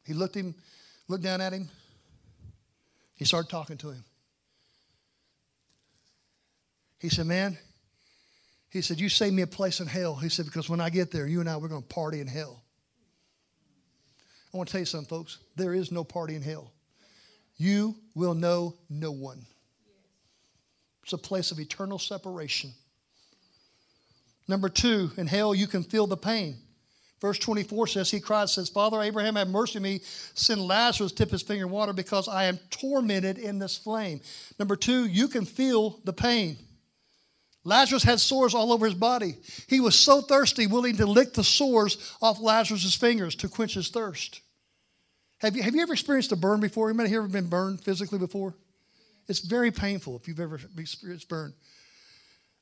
[0.05, 0.55] He looked him,
[1.09, 1.67] looked down at him.
[3.15, 4.05] He started talking to him.
[6.99, 7.57] He said, Man,
[8.69, 10.15] he said, You save me a place in hell.
[10.15, 12.27] He said, Because when I get there, you and I, we're going to party in
[12.27, 12.63] hell.
[14.53, 15.39] I want to tell you something, folks.
[15.57, 16.71] There is no party in hell.
[17.57, 19.45] You will know no one.
[21.05, 22.73] It's a place of eternal separation.
[24.47, 26.57] Number two, in hell, you can feel the pain.
[27.21, 30.01] Verse 24 says, He cried, says, Father Abraham, have mercy on me.
[30.33, 34.19] Send Lazarus, tip his finger in water, because I am tormented in this flame.
[34.57, 36.57] Number two, you can feel the pain.
[37.63, 39.35] Lazarus had sores all over his body.
[39.67, 43.89] He was so thirsty, willing to lick the sores off Lazarus' fingers to quench his
[43.89, 44.41] thirst.
[45.37, 46.89] Have you, have you ever experienced a burn before?
[46.89, 48.55] Anybody here ever been burned physically before?
[49.27, 51.53] It's very painful if you've ever experienced burn.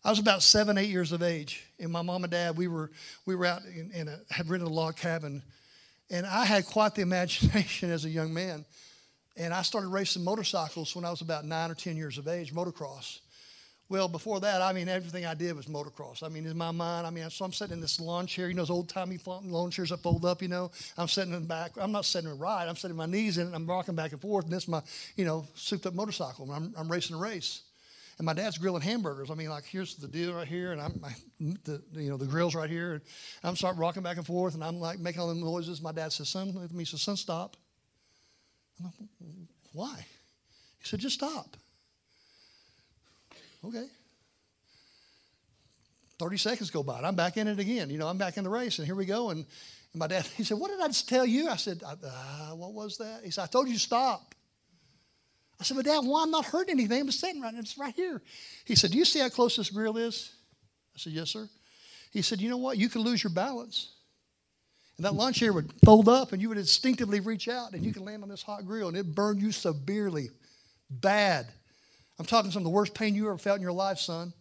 [0.05, 2.91] I was about seven, eight years of age, and my mom and dad, we were,
[3.25, 5.41] we were out in, in a, had rented a log cabin,
[6.09, 8.65] and I had quite the imagination as a young man.
[9.35, 12.53] And I started racing motorcycles when I was about nine or 10 years of age,
[12.53, 13.19] motocross.
[13.93, 16.23] Well, before that, I mean, everything I did was motocross.
[16.23, 18.55] I mean, in my mind, I mean, so I'm sitting in this lawn chair, you
[18.55, 20.71] know, those old timey lawn chairs that fold up, you know.
[20.97, 21.73] I'm sitting in the back.
[21.79, 22.67] I'm not sitting right.
[22.67, 23.53] I'm sitting my knees in it.
[23.53, 24.81] I'm rocking back and forth, and this is my,
[25.15, 26.51] you know, souped up motorcycle.
[26.51, 27.61] I'm, I'm racing a race.
[28.17, 29.29] And my dad's grilling hamburgers.
[29.29, 31.13] I mean, like, here's the deal right here, and I'm, I,
[31.63, 32.93] the, you know, the grill's right here.
[32.93, 33.01] And
[33.43, 35.83] I'm starting rocking back and forth, and I'm like making all the noises.
[35.83, 36.67] My dad says, son.
[36.75, 37.57] He says, son, stop.
[38.79, 38.93] I'm like,
[39.71, 40.03] why?
[40.79, 41.57] He said, just stop.
[43.65, 43.85] Okay.
[46.19, 47.89] 30 seconds go by, and I'm back in it again.
[47.89, 49.29] You know, I'm back in the race, and here we go.
[49.29, 51.49] And, and my dad, he said, What did I just tell you?
[51.49, 51.95] I said, uh,
[52.51, 53.21] What was that?
[53.23, 54.35] He said, I told you to stop.
[55.59, 56.23] I said, But Dad, why?
[56.23, 57.01] I'm not hurting anything.
[57.01, 58.21] I'm sitting right, it's right here.
[58.65, 60.31] He said, Do you see how close this grill is?
[60.95, 61.49] I said, Yes, sir.
[62.11, 62.77] He said, You know what?
[62.77, 63.89] You could lose your balance.
[64.97, 67.91] And that lawn chair would fold up, and you would instinctively reach out, and you
[67.91, 70.29] could land on this hot grill, and it burned you severely,
[70.89, 71.47] bad.
[72.19, 74.33] I'm talking some of the worst pain you ever felt in your life, son.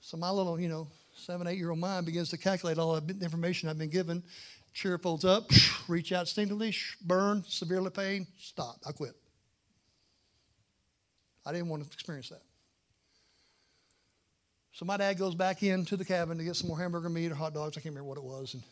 [0.00, 3.24] So my little, you know, seven, eight year old mind begins to calculate all the
[3.24, 4.22] information I've been given.
[4.74, 5.50] Chair folds up,
[5.88, 8.76] reach out instinctively, burn, severely pain, stop.
[8.86, 9.14] I quit.
[11.46, 12.42] I didn't want to experience that.
[14.72, 17.36] So my dad goes back into the cabin to get some more hamburger meat or
[17.36, 17.78] hot dogs.
[17.78, 18.54] I can't remember what it was.
[18.54, 18.62] And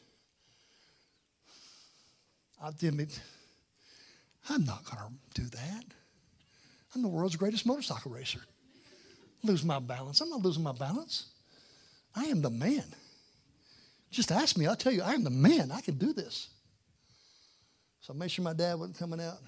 [2.60, 2.94] I did
[4.48, 5.84] I'm not going to do that.
[6.94, 8.40] I'm the world's greatest motorcycle racer
[9.44, 10.20] lose my balance.
[10.20, 11.26] I'm not losing my balance.
[12.14, 12.84] I am the man.
[14.10, 15.72] Just ask me, I'll tell you, I am the man.
[15.72, 16.48] I can do this.
[18.02, 19.38] So I made sure my dad wasn't coming out.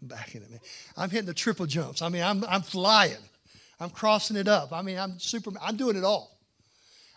[0.00, 0.60] I'm backing it, man.
[0.96, 2.00] I'm hitting the triple jumps.
[2.00, 3.16] I mean, I'm, I'm flying.
[3.78, 4.72] I'm crossing it up.
[4.72, 6.32] I mean, I'm super, I'm doing it all.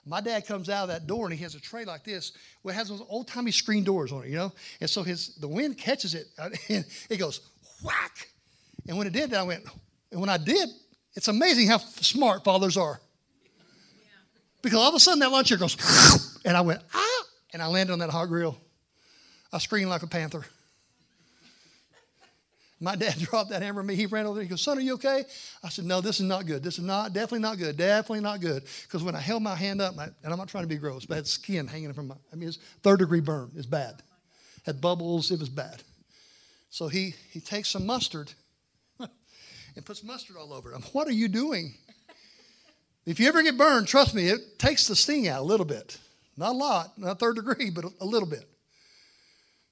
[0.06, 2.34] My dad comes out of that door and he has a tray like this.
[2.64, 4.52] Well, it has those old timey screen doors on it, you know?
[4.82, 6.28] And so his the wind catches it
[6.70, 7.42] and it goes
[7.84, 8.28] whack.
[8.90, 9.64] And when it did, I went,
[10.12, 10.68] and when I did,
[11.14, 13.00] it's amazing how smart fathers are.
[14.64, 17.24] Because all of a sudden that lunch chair goes, and I went, ah,
[17.54, 18.58] and I landed on that hot grill.
[19.54, 20.44] I screamed like a panther.
[22.80, 23.94] My dad dropped that hammer at me.
[23.94, 24.44] He ran over there.
[24.44, 25.24] He goes, Son, are you okay?
[25.64, 26.64] I said, No, this is not good.
[26.64, 27.78] This is not, definitely not good.
[27.78, 28.64] Definitely not good.
[28.84, 31.14] Because when I held my hand up, and I'm not trying to be gross, but
[31.14, 33.52] I had skin hanging from my, I mean, it's third degree burn.
[33.56, 34.02] It's bad.
[34.66, 35.30] Had bubbles.
[35.30, 35.84] It was bad.
[36.72, 38.34] So he, he takes some mustard
[39.76, 40.82] and puts mustard all over it.
[40.94, 41.74] What are you doing?
[43.06, 45.98] If you ever get burned, trust me, it takes the sting out a little bit.
[46.38, 48.48] Not a lot, not third degree, but a little bit.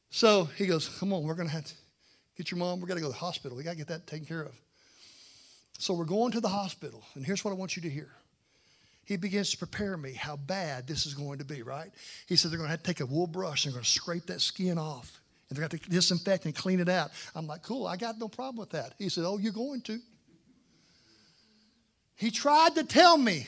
[0.10, 1.74] So he goes, Come on, we're going to have to
[2.36, 2.80] get your mom.
[2.80, 3.58] We're going to go to the hospital.
[3.58, 4.54] We got to get that taken care of.
[5.80, 7.04] So we're going to the hospital.
[7.16, 8.10] And here's what I want you to hear
[9.06, 11.90] he begins to prepare me how bad this is going to be, right?
[12.28, 13.90] He said they're going to have to take a wool brush and they're going to
[13.90, 15.22] scrape that skin off.
[15.50, 17.12] And they're going to to disinfect and clean it out.
[17.36, 18.96] I'm like, cool, I got no problem with that.
[18.98, 20.00] He said, oh, you're going to.
[22.16, 23.48] He tried to tell me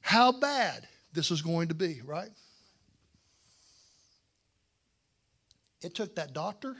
[0.00, 2.30] how bad this was going to be, right?
[5.82, 6.76] It took that doctor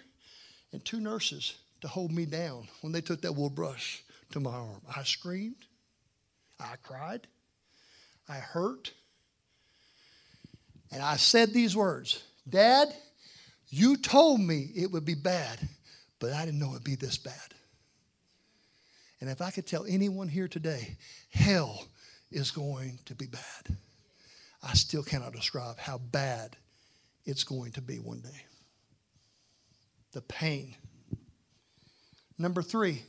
[0.73, 4.03] and two nurses to hold me down when they took that wool brush
[4.33, 4.83] to my arm.
[4.95, 5.65] I screamed.
[6.59, 7.27] I cried.
[8.29, 8.93] I hurt.
[10.93, 12.89] And I said these words Dad,
[13.71, 15.59] you told me it would be bad,
[16.19, 17.55] but I didn't know it would be this bad.
[19.21, 20.97] And if I could tell anyone here today,
[21.31, 21.87] hell
[22.31, 23.77] is going to be bad,
[24.63, 26.57] I still cannot describe how bad
[27.25, 28.45] it's going to be one day.
[30.13, 30.77] The pain.
[32.39, 33.03] Number three,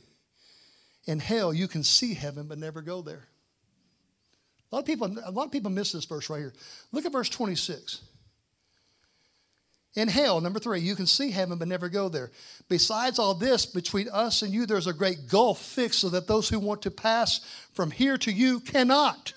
[1.06, 3.26] in hell, you can see heaven but never go there.
[4.70, 6.54] A lot of people, a lot of people miss this verse right here.
[6.92, 8.02] Look at verse 26.
[9.94, 12.30] In hell, number three, you can see heaven but never go there.
[12.68, 16.48] Besides all this, between us and you, there's a great gulf fixed so that those
[16.48, 17.40] who want to pass
[17.72, 19.34] from here to you cannot,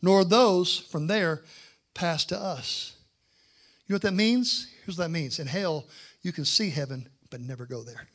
[0.00, 1.42] nor those from there
[1.92, 2.92] pass to us.
[3.86, 4.68] You know what that means?
[4.84, 5.40] Here's what that means.
[5.40, 5.86] In hell,
[6.22, 8.06] you can see heaven but never go there.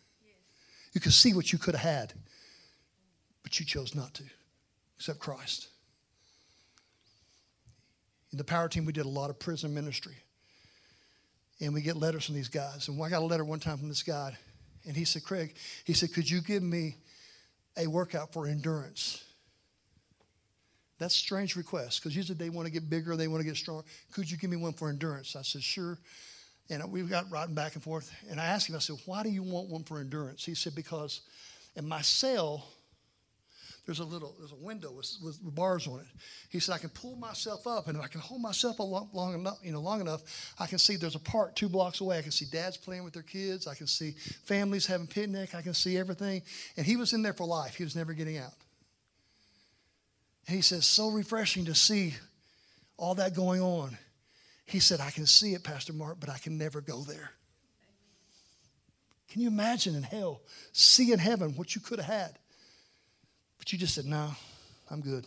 [0.93, 2.13] You can see what you could have had,
[3.43, 4.23] but you chose not to,
[4.97, 5.67] except Christ.
[8.31, 10.15] In the power team, we did a lot of prison ministry.
[11.61, 12.87] And we get letters from these guys.
[12.87, 14.37] And I got a letter one time from this guy,
[14.85, 16.95] and he said, Craig, he said, could you give me
[17.77, 19.23] a workout for endurance?
[20.99, 23.83] That's strange request because usually they want to get bigger, they want to get stronger.
[24.11, 25.35] Could you give me one for endurance?
[25.35, 25.97] I said, sure.
[26.69, 28.13] And we got riding back and forth.
[28.29, 30.45] And I asked him, I said, why do you want one for endurance?
[30.45, 31.21] He said, because
[31.75, 32.67] in my cell,
[33.89, 36.05] there's a little there's a window with, with, bars on it.
[36.49, 39.33] He said I can pull myself up, and if I can hold myself long, long
[39.33, 40.21] enough, you know, long enough,
[40.59, 42.19] I can see there's a park two blocks away.
[42.19, 43.65] I can see dads playing with their kids.
[43.65, 44.11] I can see
[44.45, 45.55] families having picnic.
[45.55, 46.43] I can see everything.
[46.77, 47.73] And he was in there for life.
[47.73, 48.53] He was never getting out.
[50.45, 52.13] And he says, so refreshing to see
[52.95, 53.97] all that going on.
[54.67, 57.31] He said, I can see it, Pastor Mark, but I can never go there.
[59.31, 60.41] Can you imagine in hell,
[60.73, 62.37] see in heaven what you could have had?
[63.59, 64.31] But you just said, no,
[64.89, 65.25] I'm good.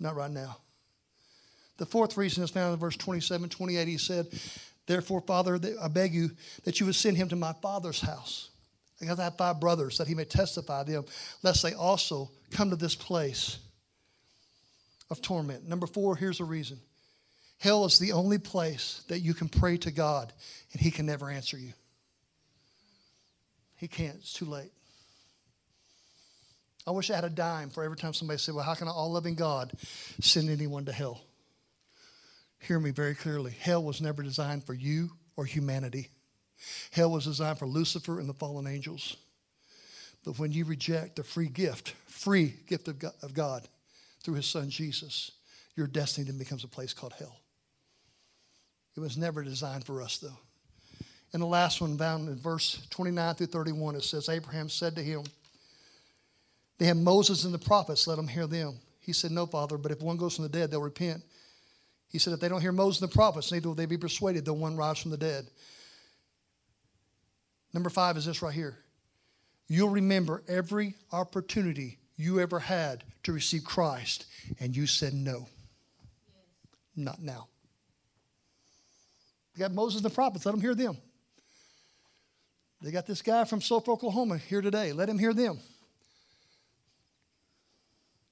[0.00, 0.56] Not right now.
[1.76, 3.88] The fourth reason is found in verse 27, 28.
[3.88, 4.26] He said,
[4.86, 6.30] Therefore, Father, I beg you
[6.64, 8.48] that you would send him to my father's house.
[8.98, 11.04] Because I have five brothers, that he may testify to them,
[11.42, 13.58] lest they also come to this place
[15.10, 15.68] of torment.
[15.68, 16.80] Number four, here's the reason
[17.58, 20.32] hell is the only place that you can pray to God
[20.72, 21.72] and he can never answer you.
[23.76, 24.72] He can't, it's too late.
[26.88, 28.94] I wish I had a dime for every time somebody said, Well, how can an
[28.94, 29.70] all loving God
[30.22, 31.20] send anyone to hell?
[32.60, 33.52] Hear me very clearly.
[33.60, 36.08] Hell was never designed for you or humanity,
[36.90, 39.18] hell was designed for Lucifer and the fallen angels.
[40.24, 43.68] But when you reject the free gift, free gift of God, of God
[44.22, 45.30] through his son Jesus,
[45.76, 47.36] your destiny then becomes a place called hell.
[48.96, 50.38] It was never designed for us, though.
[51.34, 55.02] And the last one, found in verse 29 through 31, it says, Abraham said to
[55.02, 55.24] him,
[56.78, 58.78] they have Moses and the prophets, let them hear them.
[59.00, 61.22] He said, No, Father, but if one goes from the dead, they'll repent.
[62.08, 64.44] He said, If they don't hear Moses and the prophets, neither will they be persuaded,
[64.44, 65.46] though one rise from the dead.
[67.74, 68.78] Number five is this right here.
[69.66, 74.26] You'll remember every opportunity you ever had to receive Christ,
[74.58, 75.48] and you said no.
[76.96, 77.48] Not now.
[79.54, 80.96] They got Moses and the prophets, let them hear them.
[82.80, 84.92] They got this guy from Sulphur, Oklahoma here today.
[84.92, 85.58] Let him hear them.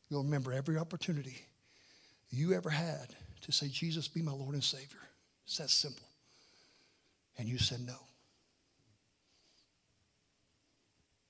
[0.09, 1.47] You'll remember every opportunity
[2.31, 5.01] you ever had to say, Jesus, be my Lord and Savior.
[5.47, 6.07] It's that simple.
[7.38, 7.97] And you said no.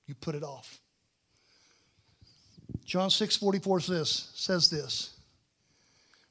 [0.05, 0.79] You put it off.
[2.85, 5.17] John 6 44 says, says this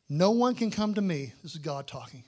[0.08, 2.24] No one can come to me, this is God talking.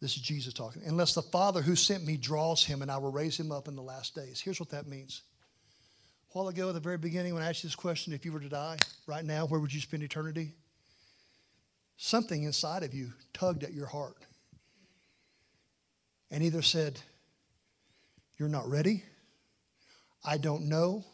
[0.00, 3.12] This is Jesus talking, unless the Father who sent me draws him, and I will
[3.12, 4.40] raise him up in the last days.
[4.40, 5.22] Here's what that means
[6.32, 8.40] while ago, at the very beginning, when I asked you this question, if you were
[8.40, 8.76] to die
[9.06, 10.52] right now, where would you spend eternity?
[11.96, 14.16] Something inside of you tugged at your heart
[16.30, 17.00] and either said,
[18.38, 19.02] You're not ready.
[20.24, 21.04] I don't know.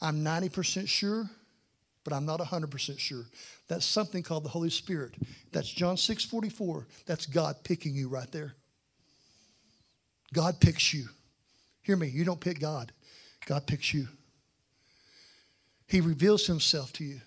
[0.00, 1.28] I'm 90% sure,
[2.04, 3.24] but I'm not 100% sure.
[3.66, 5.14] That's something called the Holy Spirit.
[5.50, 6.86] That's John 6 44.
[7.06, 8.54] That's God picking you right there.
[10.32, 11.06] God picks you.
[11.82, 12.92] Hear me, you don't pick God,
[13.46, 14.08] God picks you.
[15.88, 17.20] He reveals himself to you.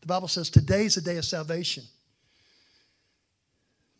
[0.00, 1.84] The Bible says today is a day of salvation.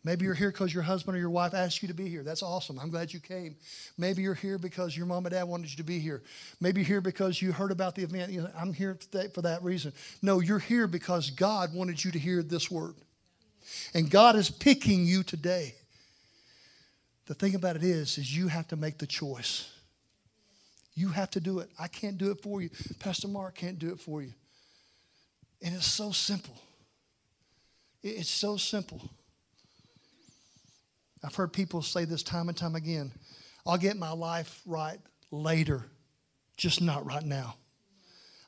[0.03, 2.23] Maybe you're here because your husband or your wife asked you to be here.
[2.23, 2.79] That's awesome.
[2.79, 3.55] I'm glad you came.
[3.97, 6.23] Maybe you're here because your mom and dad wanted you to be here.
[6.61, 8.31] Maybe you're here because you heard about the event.
[8.31, 9.91] You know, I'm here today for that reason.
[10.21, 12.95] No, you're here because God wanted you to hear this word.
[13.93, 15.75] And God is picking you today.
[17.25, 19.69] The thing about it is, is you have to make the choice.
[20.99, 21.69] You have to do it.
[21.79, 22.69] I can't do it for you.
[22.99, 24.33] Pastor Mark can't do it for you.
[25.61, 26.61] And it's so simple.
[28.03, 29.09] It's so simple.
[31.23, 33.13] I've heard people say this time and time again
[33.65, 34.99] I'll get my life right
[35.31, 35.85] later,
[36.57, 37.55] just not right now.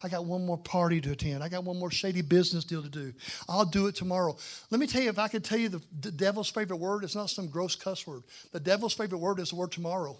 [0.03, 1.43] I got one more party to attend.
[1.43, 3.13] I got one more shady business deal to do.
[3.47, 4.35] I'll do it tomorrow.
[4.71, 7.15] Let me tell you, if I could tell you the, the devil's favorite word, it's
[7.15, 8.23] not some gross cuss word.
[8.51, 10.19] The devil's favorite word is the word tomorrow.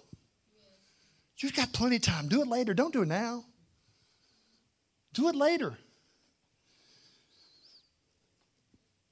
[1.38, 2.28] You've got plenty of time.
[2.28, 2.74] Do it later.
[2.74, 3.44] Don't do it now.
[5.12, 5.76] Do it later.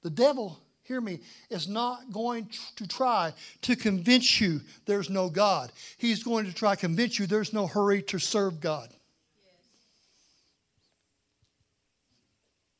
[0.02, 0.60] The devil
[0.90, 5.70] hear me, is not going to try to convince you there's no God.
[5.98, 8.92] He's going to try to convince you there's no hurry to serve God.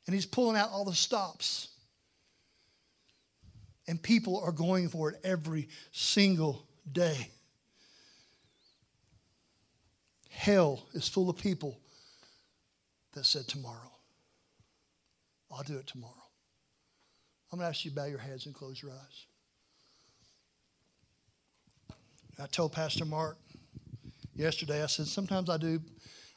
[0.07, 1.69] And he's pulling out all the stops.
[3.87, 7.31] And people are going for it every single day.
[10.41, 11.79] Hell is full of people
[13.13, 13.93] that said tomorrow.
[15.53, 16.15] I'll do it tomorrow.
[17.53, 19.27] I'm going to ask you to bow your heads and close your eyes.
[22.43, 23.37] I told Pastor Mark
[24.35, 25.79] yesterday, I said, sometimes I do,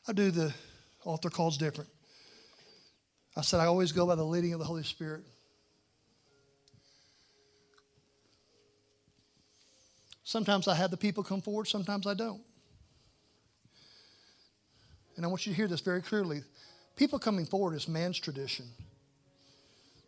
[0.06, 0.54] I do the
[1.06, 1.90] altar calls different.
[3.38, 5.24] I said, I always go by the leading of the Holy Spirit.
[10.26, 12.42] Sometimes I have the people come forward, sometimes I don't.
[15.16, 16.42] And I want you to hear this very clearly.
[16.96, 18.66] People coming forward is man's tradition.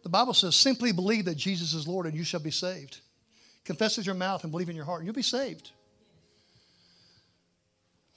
[0.04, 3.00] The Bible says, simply believe that Jesus is Lord and you shall be saved.
[3.64, 5.72] Confess with your mouth and believe in your heart, and you'll be saved.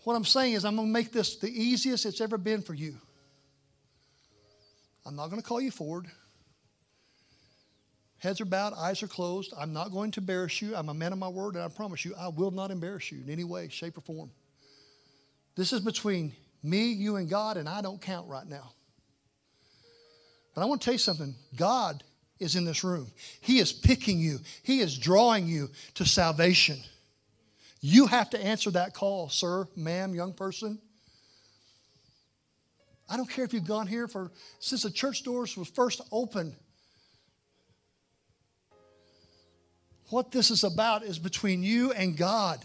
[0.05, 2.75] What I'm saying is, I'm going to make this the easiest it's ever been for
[2.75, 2.97] you.
[5.07, 6.07] I'm not going to call you forward.
[8.19, 9.55] Heads are bowed, eyes are closed.
[9.59, 10.77] I'm not going to embarrass you.
[10.77, 13.23] I'm a man of my word, and I promise you, I will not embarrass you
[13.23, 14.31] in any way, shape, or form.
[15.57, 18.73] This is between me, you, and God, and I don't count right now.
[20.55, 22.03] But I want to tell you something God
[22.39, 23.11] is in this room.
[23.41, 26.79] He is picking you, He is drawing you to salvation.
[27.81, 30.81] You have to answer that call, sir, ma'am, young person.
[33.09, 36.55] I don't care if you've gone here for since the church doors was first opened.
[40.11, 42.65] What this is about is between you and God.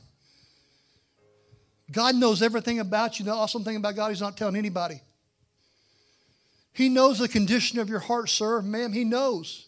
[1.93, 3.25] God knows everything about you.
[3.25, 5.01] The awesome thing about God, He's not telling anybody.
[6.73, 8.91] He knows the condition of your heart, sir, ma'am.
[8.91, 9.67] He knows.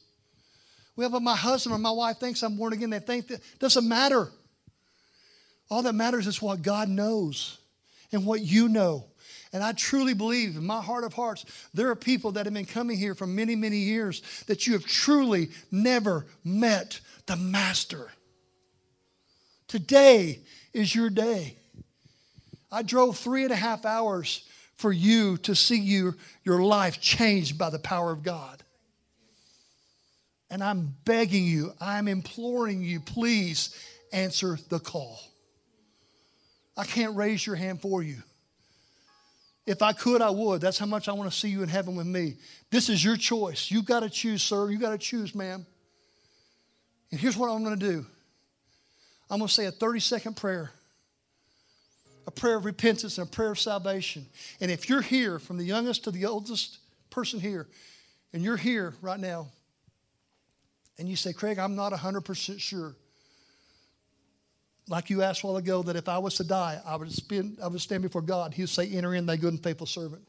[0.96, 2.90] Well, but my husband or my wife thinks I'm born again.
[2.90, 4.32] They think that doesn't matter.
[5.70, 7.60] All that matters is what God knows
[8.12, 9.06] and what you know.
[9.54, 12.66] And I truly believe in my heart of hearts, there are people that have been
[12.66, 18.12] coming here for many, many years that you have truly never met the Master.
[19.68, 20.42] Today
[20.74, 21.58] is your day.
[22.76, 24.44] I drove three and a half hours
[24.76, 28.62] for you to see you, your life changed by the power of God.
[30.50, 33.74] And I'm begging you, I'm imploring you, please
[34.12, 35.22] answer the call.
[36.76, 38.18] I can't raise your hand for you.
[39.66, 40.60] If I could, I would.
[40.60, 42.36] That's how much I want to see you in heaven with me.
[42.72, 43.72] This is your choice.
[43.72, 44.70] You've got to choose, sir.
[44.70, 45.66] You've got to choose, ma'am.
[47.10, 48.06] And here's what I'm going to do
[49.30, 50.72] I'm going to say a 30 second prayer
[52.28, 54.26] a prayer of repentance and a prayer of salvation.
[54.60, 57.68] And if you're here, from the youngest to the oldest person here,
[58.34, 59.48] and you're here right now,
[60.98, 62.96] and you say, Craig, I'm not 100% sure.
[64.88, 67.58] Like you asked a while ago, that if I was to die, I would, spend,
[67.62, 68.54] I would stand before God.
[68.54, 70.22] He would say, Enter in, thy good and faithful servant.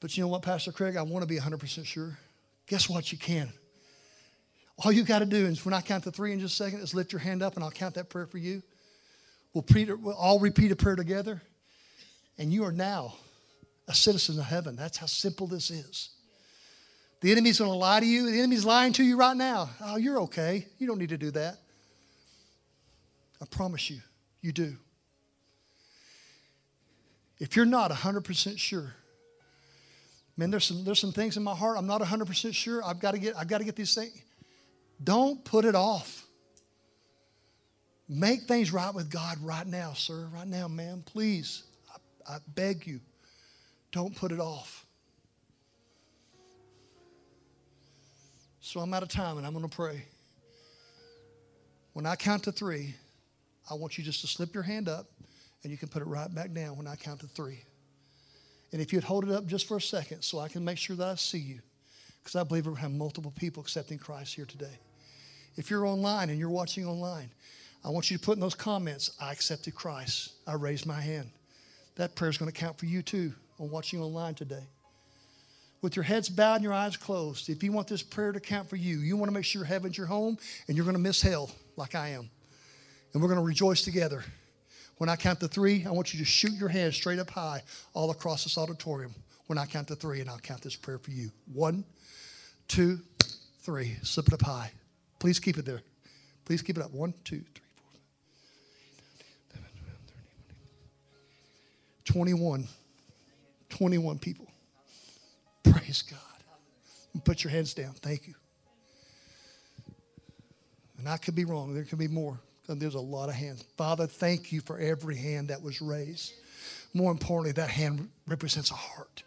[0.00, 0.96] But you know what, Pastor Craig?
[0.96, 2.18] I want to be 100% sure.
[2.66, 3.12] Guess what?
[3.12, 3.52] You can.
[4.82, 6.80] All you got to do is when I count to three in just a second,
[6.80, 8.62] is lift your hand up and I'll count that prayer for you.
[9.52, 11.42] We'll, pre- we'll all repeat a prayer together,
[12.38, 13.14] and you are now
[13.88, 14.76] a citizen of heaven.
[14.76, 16.10] That's how simple this is.
[17.20, 18.30] The enemy's going to lie to you.
[18.30, 19.70] The enemy's lying to you right now.
[19.82, 20.66] Oh, you're okay.
[20.78, 21.58] You don't need to do that.
[23.42, 24.00] I promise you,
[24.40, 24.76] you do.
[27.38, 28.94] If you're not 100% sure,
[30.36, 32.84] man, there's some, there's some things in my heart I'm not 100% sure.
[32.84, 34.12] I've got to get, I've got to get these things.
[35.02, 36.26] Don't put it off.
[38.12, 40.26] Make things right with God right now, sir.
[40.34, 41.04] Right now, ma'am.
[41.06, 41.62] Please.
[42.26, 42.98] I, I beg you.
[43.92, 44.84] Don't put it off.
[48.60, 50.02] So I'm out of time and I'm going to pray.
[51.92, 52.96] When I count to three,
[53.70, 55.06] I want you just to slip your hand up
[55.62, 57.62] and you can put it right back down when I count to three.
[58.72, 60.96] And if you'd hold it up just for a second so I can make sure
[60.96, 61.60] that I see you,
[62.18, 64.80] because I believe we're going to have multiple people accepting Christ here today.
[65.56, 67.30] If you're online and you're watching online,
[67.84, 70.32] I want you to put in those comments, I accepted Christ.
[70.46, 71.30] I raised my hand.
[71.96, 74.64] That prayer is going to count for you too on watching online today.
[75.82, 78.68] With your heads bowed and your eyes closed, if you want this prayer to count
[78.68, 80.36] for you, you want to make sure heaven's your home
[80.68, 82.28] and you're going to miss hell like I am.
[83.12, 84.22] And we're going to rejoice together.
[84.98, 87.62] When I count to three, I want you to shoot your hand straight up high
[87.94, 89.14] all across this auditorium.
[89.46, 91.32] When I count to three, and I'll count this prayer for you.
[91.52, 91.84] One,
[92.68, 93.00] two,
[93.62, 93.96] three.
[94.02, 94.70] Slip it up high.
[95.18, 95.80] Please keep it there.
[96.44, 96.92] Please keep it up.
[96.92, 97.64] One, two, three,
[102.10, 102.66] 21.
[103.68, 104.48] 21 people.
[105.62, 107.22] Praise God.
[107.24, 107.92] Put your hands down.
[107.92, 108.34] Thank you.
[110.98, 111.72] And I could be wrong.
[111.72, 112.40] There could be more.
[112.66, 113.64] There's a lot of hands.
[113.76, 116.32] Father, thank you for every hand that was raised.
[116.94, 119.22] More importantly, that hand represents a heart.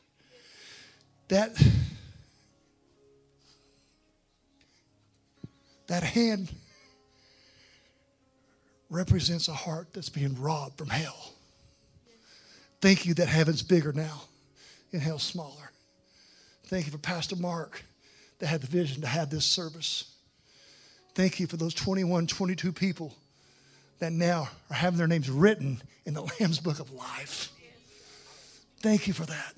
[1.29, 1.51] That,
[5.87, 6.53] that hand
[8.89, 11.32] represents a heart that's being robbed from hell.
[12.83, 14.23] Thank you that heaven's bigger now
[14.91, 15.71] and hell's smaller.
[16.65, 17.81] Thank you for Pastor Mark
[18.39, 20.13] that had the vision to have this service.
[21.15, 23.15] Thank you for those 21, 22 people
[23.99, 27.53] that now are having their names written in the Lamb's Book of Life.
[28.81, 29.53] Thank you for that.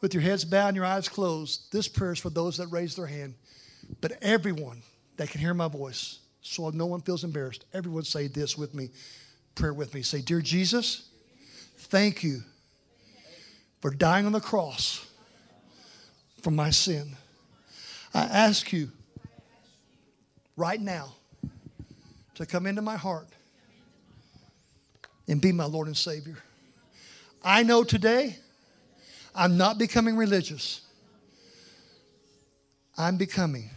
[0.00, 2.94] With your heads bowed and your eyes closed, this prayer is for those that raise
[2.94, 3.34] their hand.
[4.00, 4.82] But everyone
[5.16, 8.90] that can hear my voice, so no one feels embarrassed, everyone say this with me,
[9.56, 10.02] prayer with me.
[10.02, 11.08] Say, Dear Jesus,
[11.92, 12.42] thank you
[13.82, 15.06] for dying on the cross
[16.40, 17.14] for my sin.
[18.14, 18.88] I ask you
[20.56, 21.12] right now
[22.36, 23.28] to come into my heart
[25.28, 26.38] and be my Lord and Savior.
[27.44, 28.36] I know today
[29.34, 30.80] I'm not becoming religious.
[32.96, 33.68] I'm becoming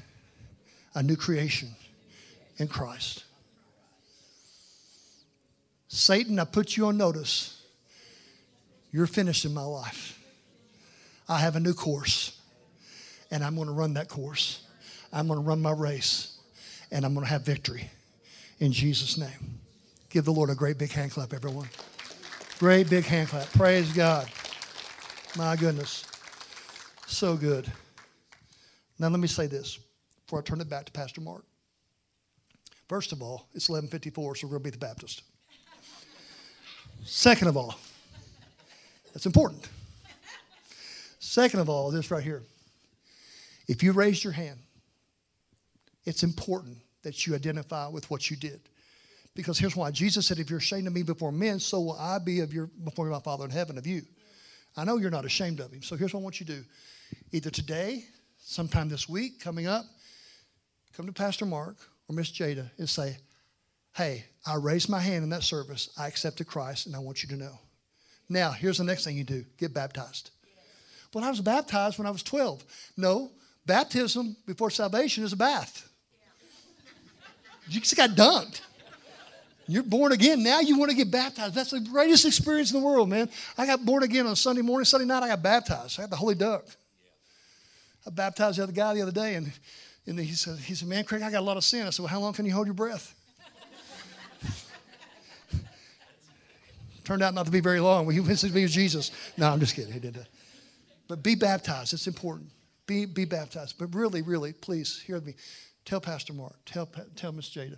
[0.94, 1.76] a new creation
[2.60, 3.26] in Christ.
[5.90, 7.55] Satan, I put you on notice.
[8.96, 10.18] You're finished in my life.
[11.28, 12.40] I have a new course,
[13.30, 14.66] and I'm going to run that course.
[15.12, 16.38] I'm going to run my race,
[16.92, 17.90] and I'm going to have victory
[18.62, 19.60] in Jesus' name.
[20.10, 21.68] Give the Lord a great big hand clap, everyone.
[22.58, 23.52] Great big hand clap.
[23.52, 24.30] Praise God.
[25.36, 26.06] My goodness.
[27.06, 27.70] So good.
[28.98, 29.78] Now let me say this
[30.26, 31.44] before I turn it back to Pastor Mark.
[32.88, 35.24] First of all, it's 1154, so we're going to be the Baptist.
[37.04, 37.76] Second of all,
[39.16, 39.66] that's important.
[41.20, 42.44] Second of all, this right here.
[43.66, 44.60] If you raised your hand,
[46.04, 48.60] it's important that you identify with what you did.
[49.34, 52.20] Because here's why Jesus said, If you're ashamed of me before men, so will I
[52.20, 54.02] be of your before my Father in heaven of you.
[54.76, 55.82] I know you're not ashamed of him.
[55.82, 56.64] So here's what I want you to do.
[57.32, 58.04] Either today,
[58.40, 59.86] sometime this week, coming up,
[60.92, 61.78] come to Pastor Mark
[62.10, 63.16] or Miss Jada and say,
[63.96, 65.90] Hey, I raised my hand in that service.
[65.98, 67.60] I accepted Christ, and I want you to know.
[68.28, 70.32] Now, here's the next thing you do get baptized.
[71.14, 72.64] Well, I was baptized when I was 12.
[72.98, 73.32] No,
[73.66, 75.90] baptism before salvation is a bath.
[77.70, 78.62] You just got dunked.
[79.68, 80.44] You're born again.
[80.44, 81.56] Now you want to get baptized.
[81.56, 83.30] That's the greatest experience in the world, man.
[83.58, 84.86] I got born again on Sunday morning.
[84.86, 86.00] Sunday night, I got baptized.
[86.00, 86.66] I got the Holy Duck.
[88.06, 89.52] I baptized the other guy the other day, and,
[90.06, 91.88] and he, said, he said, Man, Craig, I got a lot of sin.
[91.88, 93.15] I said, Well, how long can you hold your breath?
[97.06, 98.10] Turned out not to be very long.
[98.10, 99.12] He went to be with Jesus.
[99.38, 99.94] No, I'm just kidding.
[99.94, 100.28] He did that.
[101.08, 101.94] But be baptized.
[101.94, 102.50] It's important.
[102.88, 103.76] Be, be baptized.
[103.78, 105.36] But really, really, please hear me.
[105.86, 106.56] Tell Pastor Mark.
[106.66, 107.78] Tell, tell Miss Jada.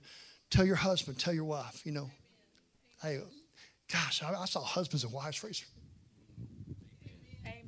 [0.50, 1.20] Tell your husband.
[1.20, 1.82] Tell your wife.
[1.86, 2.10] You know,
[3.02, 3.20] hey,
[3.92, 5.66] gosh, I, I saw husbands and wives raise.
[7.46, 7.62] Amen.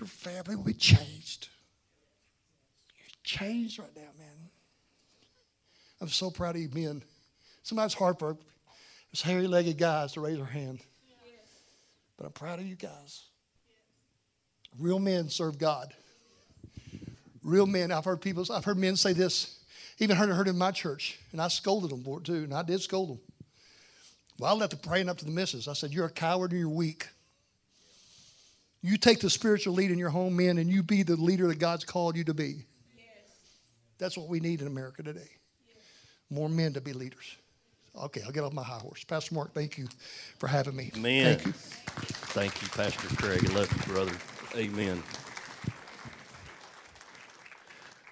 [0.00, 1.48] Your family will be changed.
[3.28, 4.48] Changed right now, man.
[6.00, 7.02] I'm so proud of you men.
[7.62, 8.38] Sometimes it's hard for
[9.12, 10.80] us hairy legged guys to raise their hand.
[12.16, 13.24] But I'm proud of you guys.
[14.78, 15.92] Real men serve God.
[17.42, 19.58] Real men, I've heard people, I've heard men say this,
[19.98, 22.54] even heard it heard in my church, and I scolded them for it too, and
[22.54, 23.20] I did scold them.
[24.38, 25.68] Well, I left the praying up to the missus.
[25.68, 27.08] I said, You're a coward and you're weak.
[28.80, 31.58] You take the spiritual lead in your home, men, and you be the leader that
[31.58, 32.64] God's called you to be.
[33.98, 35.28] That's what we need in America today.
[36.30, 37.36] more men to be leaders.
[37.96, 39.02] Okay, I'll get off my high horse.
[39.04, 39.88] Pastor Mark, thank you
[40.38, 40.92] for having me.
[40.94, 41.38] Amen.
[41.38, 41.52] Thank you.
[41.52, 43.44] Thank you, Pastor Craig.
[43.50, 44.12] I love you, brother.
[44.54, 45.02] Amen.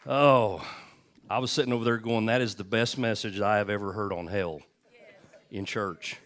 [0.07, 0.66] Oh,
[1.28, 4.12] I was sitting over there going, that is the best message I have ever heard
[4.12, 4.61] on hell
[5.51, 6.16] in church.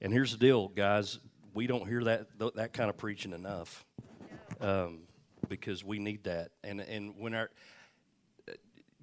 [0.00, 1.18] And here's the deal, guys.
[1.54, 3.84] We don't hear that that kind of preaching enough,
[4.60, 5.00] um,
[5.48, 6.50] because we need that.
[6.64, 7.50] And and when our,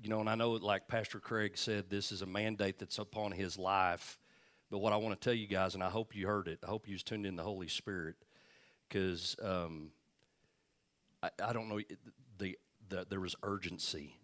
[0.02, 3.32] you know, and I know, like Pastor Craig said, this is a mandate that's upon
[3.32, 4.18] his life.
[4.72, 6.68] But what I want to tell you guys, and I hope you heard it, I
[6.68, 8.16] hope you was tuned in the Holy Spirit,
[8.88, 9.91] because um,
[11.24, 11.82] I, I don't know
[12.38, 14.16] the, the there was urgency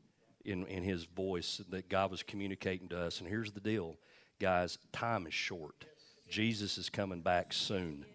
[0.43, 3.19] in in his voice that God was communicating to us.
[3.19, 3.97] And here's the deal,
[4.39, 5.85] guys: time is short.
[6.29, 8.05] Jesus is coming back soon,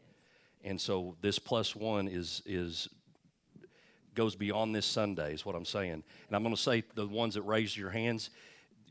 [0.63, 2.89] and so this plus one is is
[4.21, 5.95] goes beyond this Sunday, is what I'm saying.
[5.95, 8.29] And I'm going to say the ones that raised your hands,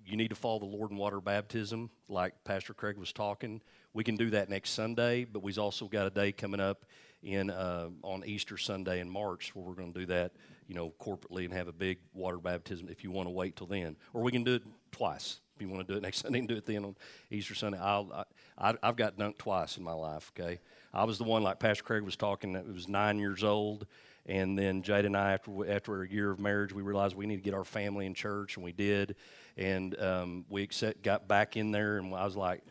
[0.03, 3.61] you need to follow the Lord in water baptism, like Pastor Craig was talking.
[3.93, 6.83] We can do that next Sunday, but we've also got a day coming up
[7.21, 10.31] in uh, on Easter Sunday in March where we're going to do that,
[10.67, 12.89] you know, corporately and have a big water baptism.
[12.89, 15.41] If you want to wait till then, or we can do it twice.
[15.55, 16.95] If you want to do it next Sunday and do it then on
[17.29, 18.25] Easter Sunday, I'll,
[18.57, 20.31] I, I've got dunked twice in my life.
[20.35, 20.59] Okay,
[20.91, 23.85] I was the one like Pastor Craig was talking that was nine years old
[24.25, 27.37] and then Jade and I, after after a year of marriage, we realized we need
[27.37, 29.15] to get our family in church, and we did.
[29.57, 32.61] And um, we accept, got back in there, and I was like,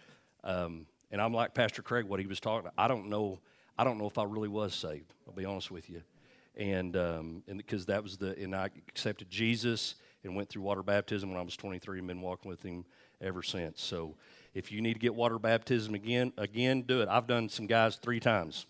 [0.44, 2.70] um, and I'm like Pastor Craig, what he was talking.
[2.78, 3.40] I don't know.
[3.76, 5.12] I don't know if I really was saved.
[5.26, 6.02] I'll be honest with you,
[6.56, 10.82] and um, and because that was the and I accepted Jesus and went through water
[10.82, 12.84] baptism when I was 23 and been walking with him
[13.20, 13.82] ever since.
[13.82, 14.16] So
[14.54, 17.08] if you need to get water baptism again, again, do it.
[17.08, 18.66] I've done some guys three times.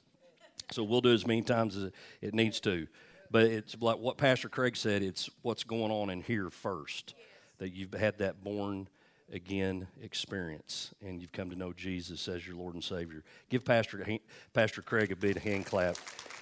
[0.73, 1.91] So we'll do as many times as
[2.21, 2.87] it needs to.
[3.31, 7.14] But it's like what Pastor Craig said, it's what's going on in here first.
[7.59, 8.89] That you've had that born
[9.33, 13.25] again experience and you've come to know Jesus as your Lord and Savior.
[13.51, 14.05] Give Pastor
[14.53, 15.97] Pastor Craig a big hand clap.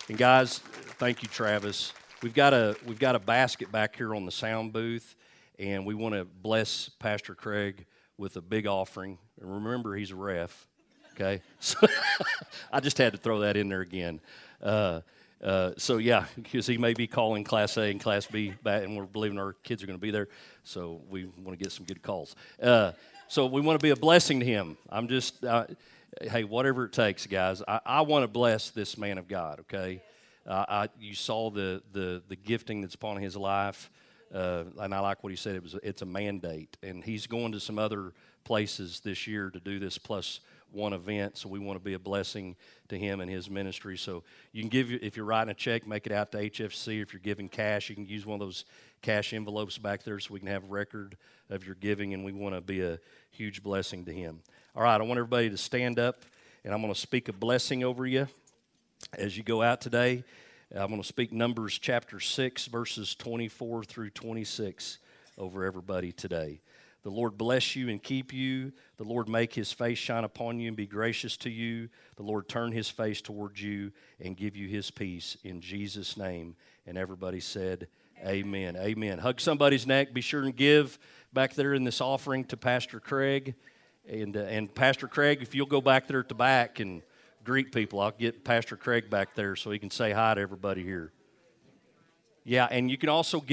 [0.08, 0.58] And guys,
[0.98, 1.92] thank you Travis.
[2.22, 5.16] We've got a we've got a basket back here on the sound booth
[5.58, 7.86] and we want to bless Pastor Craig
[8.18, 9.18] with a big offering.
[9.40, 10.68] And remember he's a ref.
[11.18, 11.78] Okay, so
[12.72, 14.20] I just had to throw that in there again.
[14.62, 15.00] Uh,
[15.42, 18.94] uh, so yeah, because he may be calling Class A and Class B back, and
[18.94, 20.28] we're believing our kids are going to be there.
[20.62, 22.36] So we want to get some good calls.
[22.62, 22.92] Uh,
[23.28, 24.76] so we want to be a blessing to him.
[24.90, 25.64] I'm just, uh,
[26.20, 27.62] hey, whatever it takes, guys.
[27.66, 29.60] I, I want to bless this man of God.
[29.60, 30.02] Okay,
[30.46, 33.90] I, you saw the the the gifting that's upon his life.
[34.34, 35.56] Uh, and I like what he said.
[35.56, 38.12] It was it's a mandate, and he's going to some other
[38.44, 40.40] places this year to do this plus
[40.72, 41.38] one event.
[41.38, 42.56] So we want to be a blessing
[42.88, 43.96] to him and his ministry.
[43.96, 47.02] So you can give, if you're writing a check, make it out to HFC.
[47.02, 48.64] If you're giving cash, you can use one of those
[49.02, 51.16] cash envelopes back there so we can have record
[51.48, 52.98] of your giving, and we want to be a
[53.30, 54.40] huge blessing to him.
[54.74, 56.24] All right, I want everybody to stand up,
[56.64, 58.26] and I'm going to speak a blessing over you
[59.16, 60.24] as you go out today.
[60.74, 64.98] I'm going to speak Numbers chapter 6, verses 24 through 26
[65.38, 66.60] over everybody today.
[67.06, 68.72] The Lord bless you and keep you.
[68.96, 71.88] The Lord make his face shine upon you and be gracious to you.
[72.16, 76.56] The Lord turn his face towards you and give you his peace in Jesus' name.
[76.84, 77.86] And everybody said,
[78.18, 78.74] Amen.
[78.74, 78.76] Amen.
[78.76, 79.18] Amen.
[79.18, 80.14] Hug somebody's neck.
[80.14, 80.98] Be sure and give
[81.32, 83.54] back there in this offering to Pastor Craig.
[84.08, 87.02] And, uh, and Pastor Craig, if you'll go back there at the back and
[87.44, 90.82] greet people, I'll get Pastor Craig back there so he can say hi to everybody
[90.82, 91.12] here.
[92.42, 93.44] Yeah, and you can also give.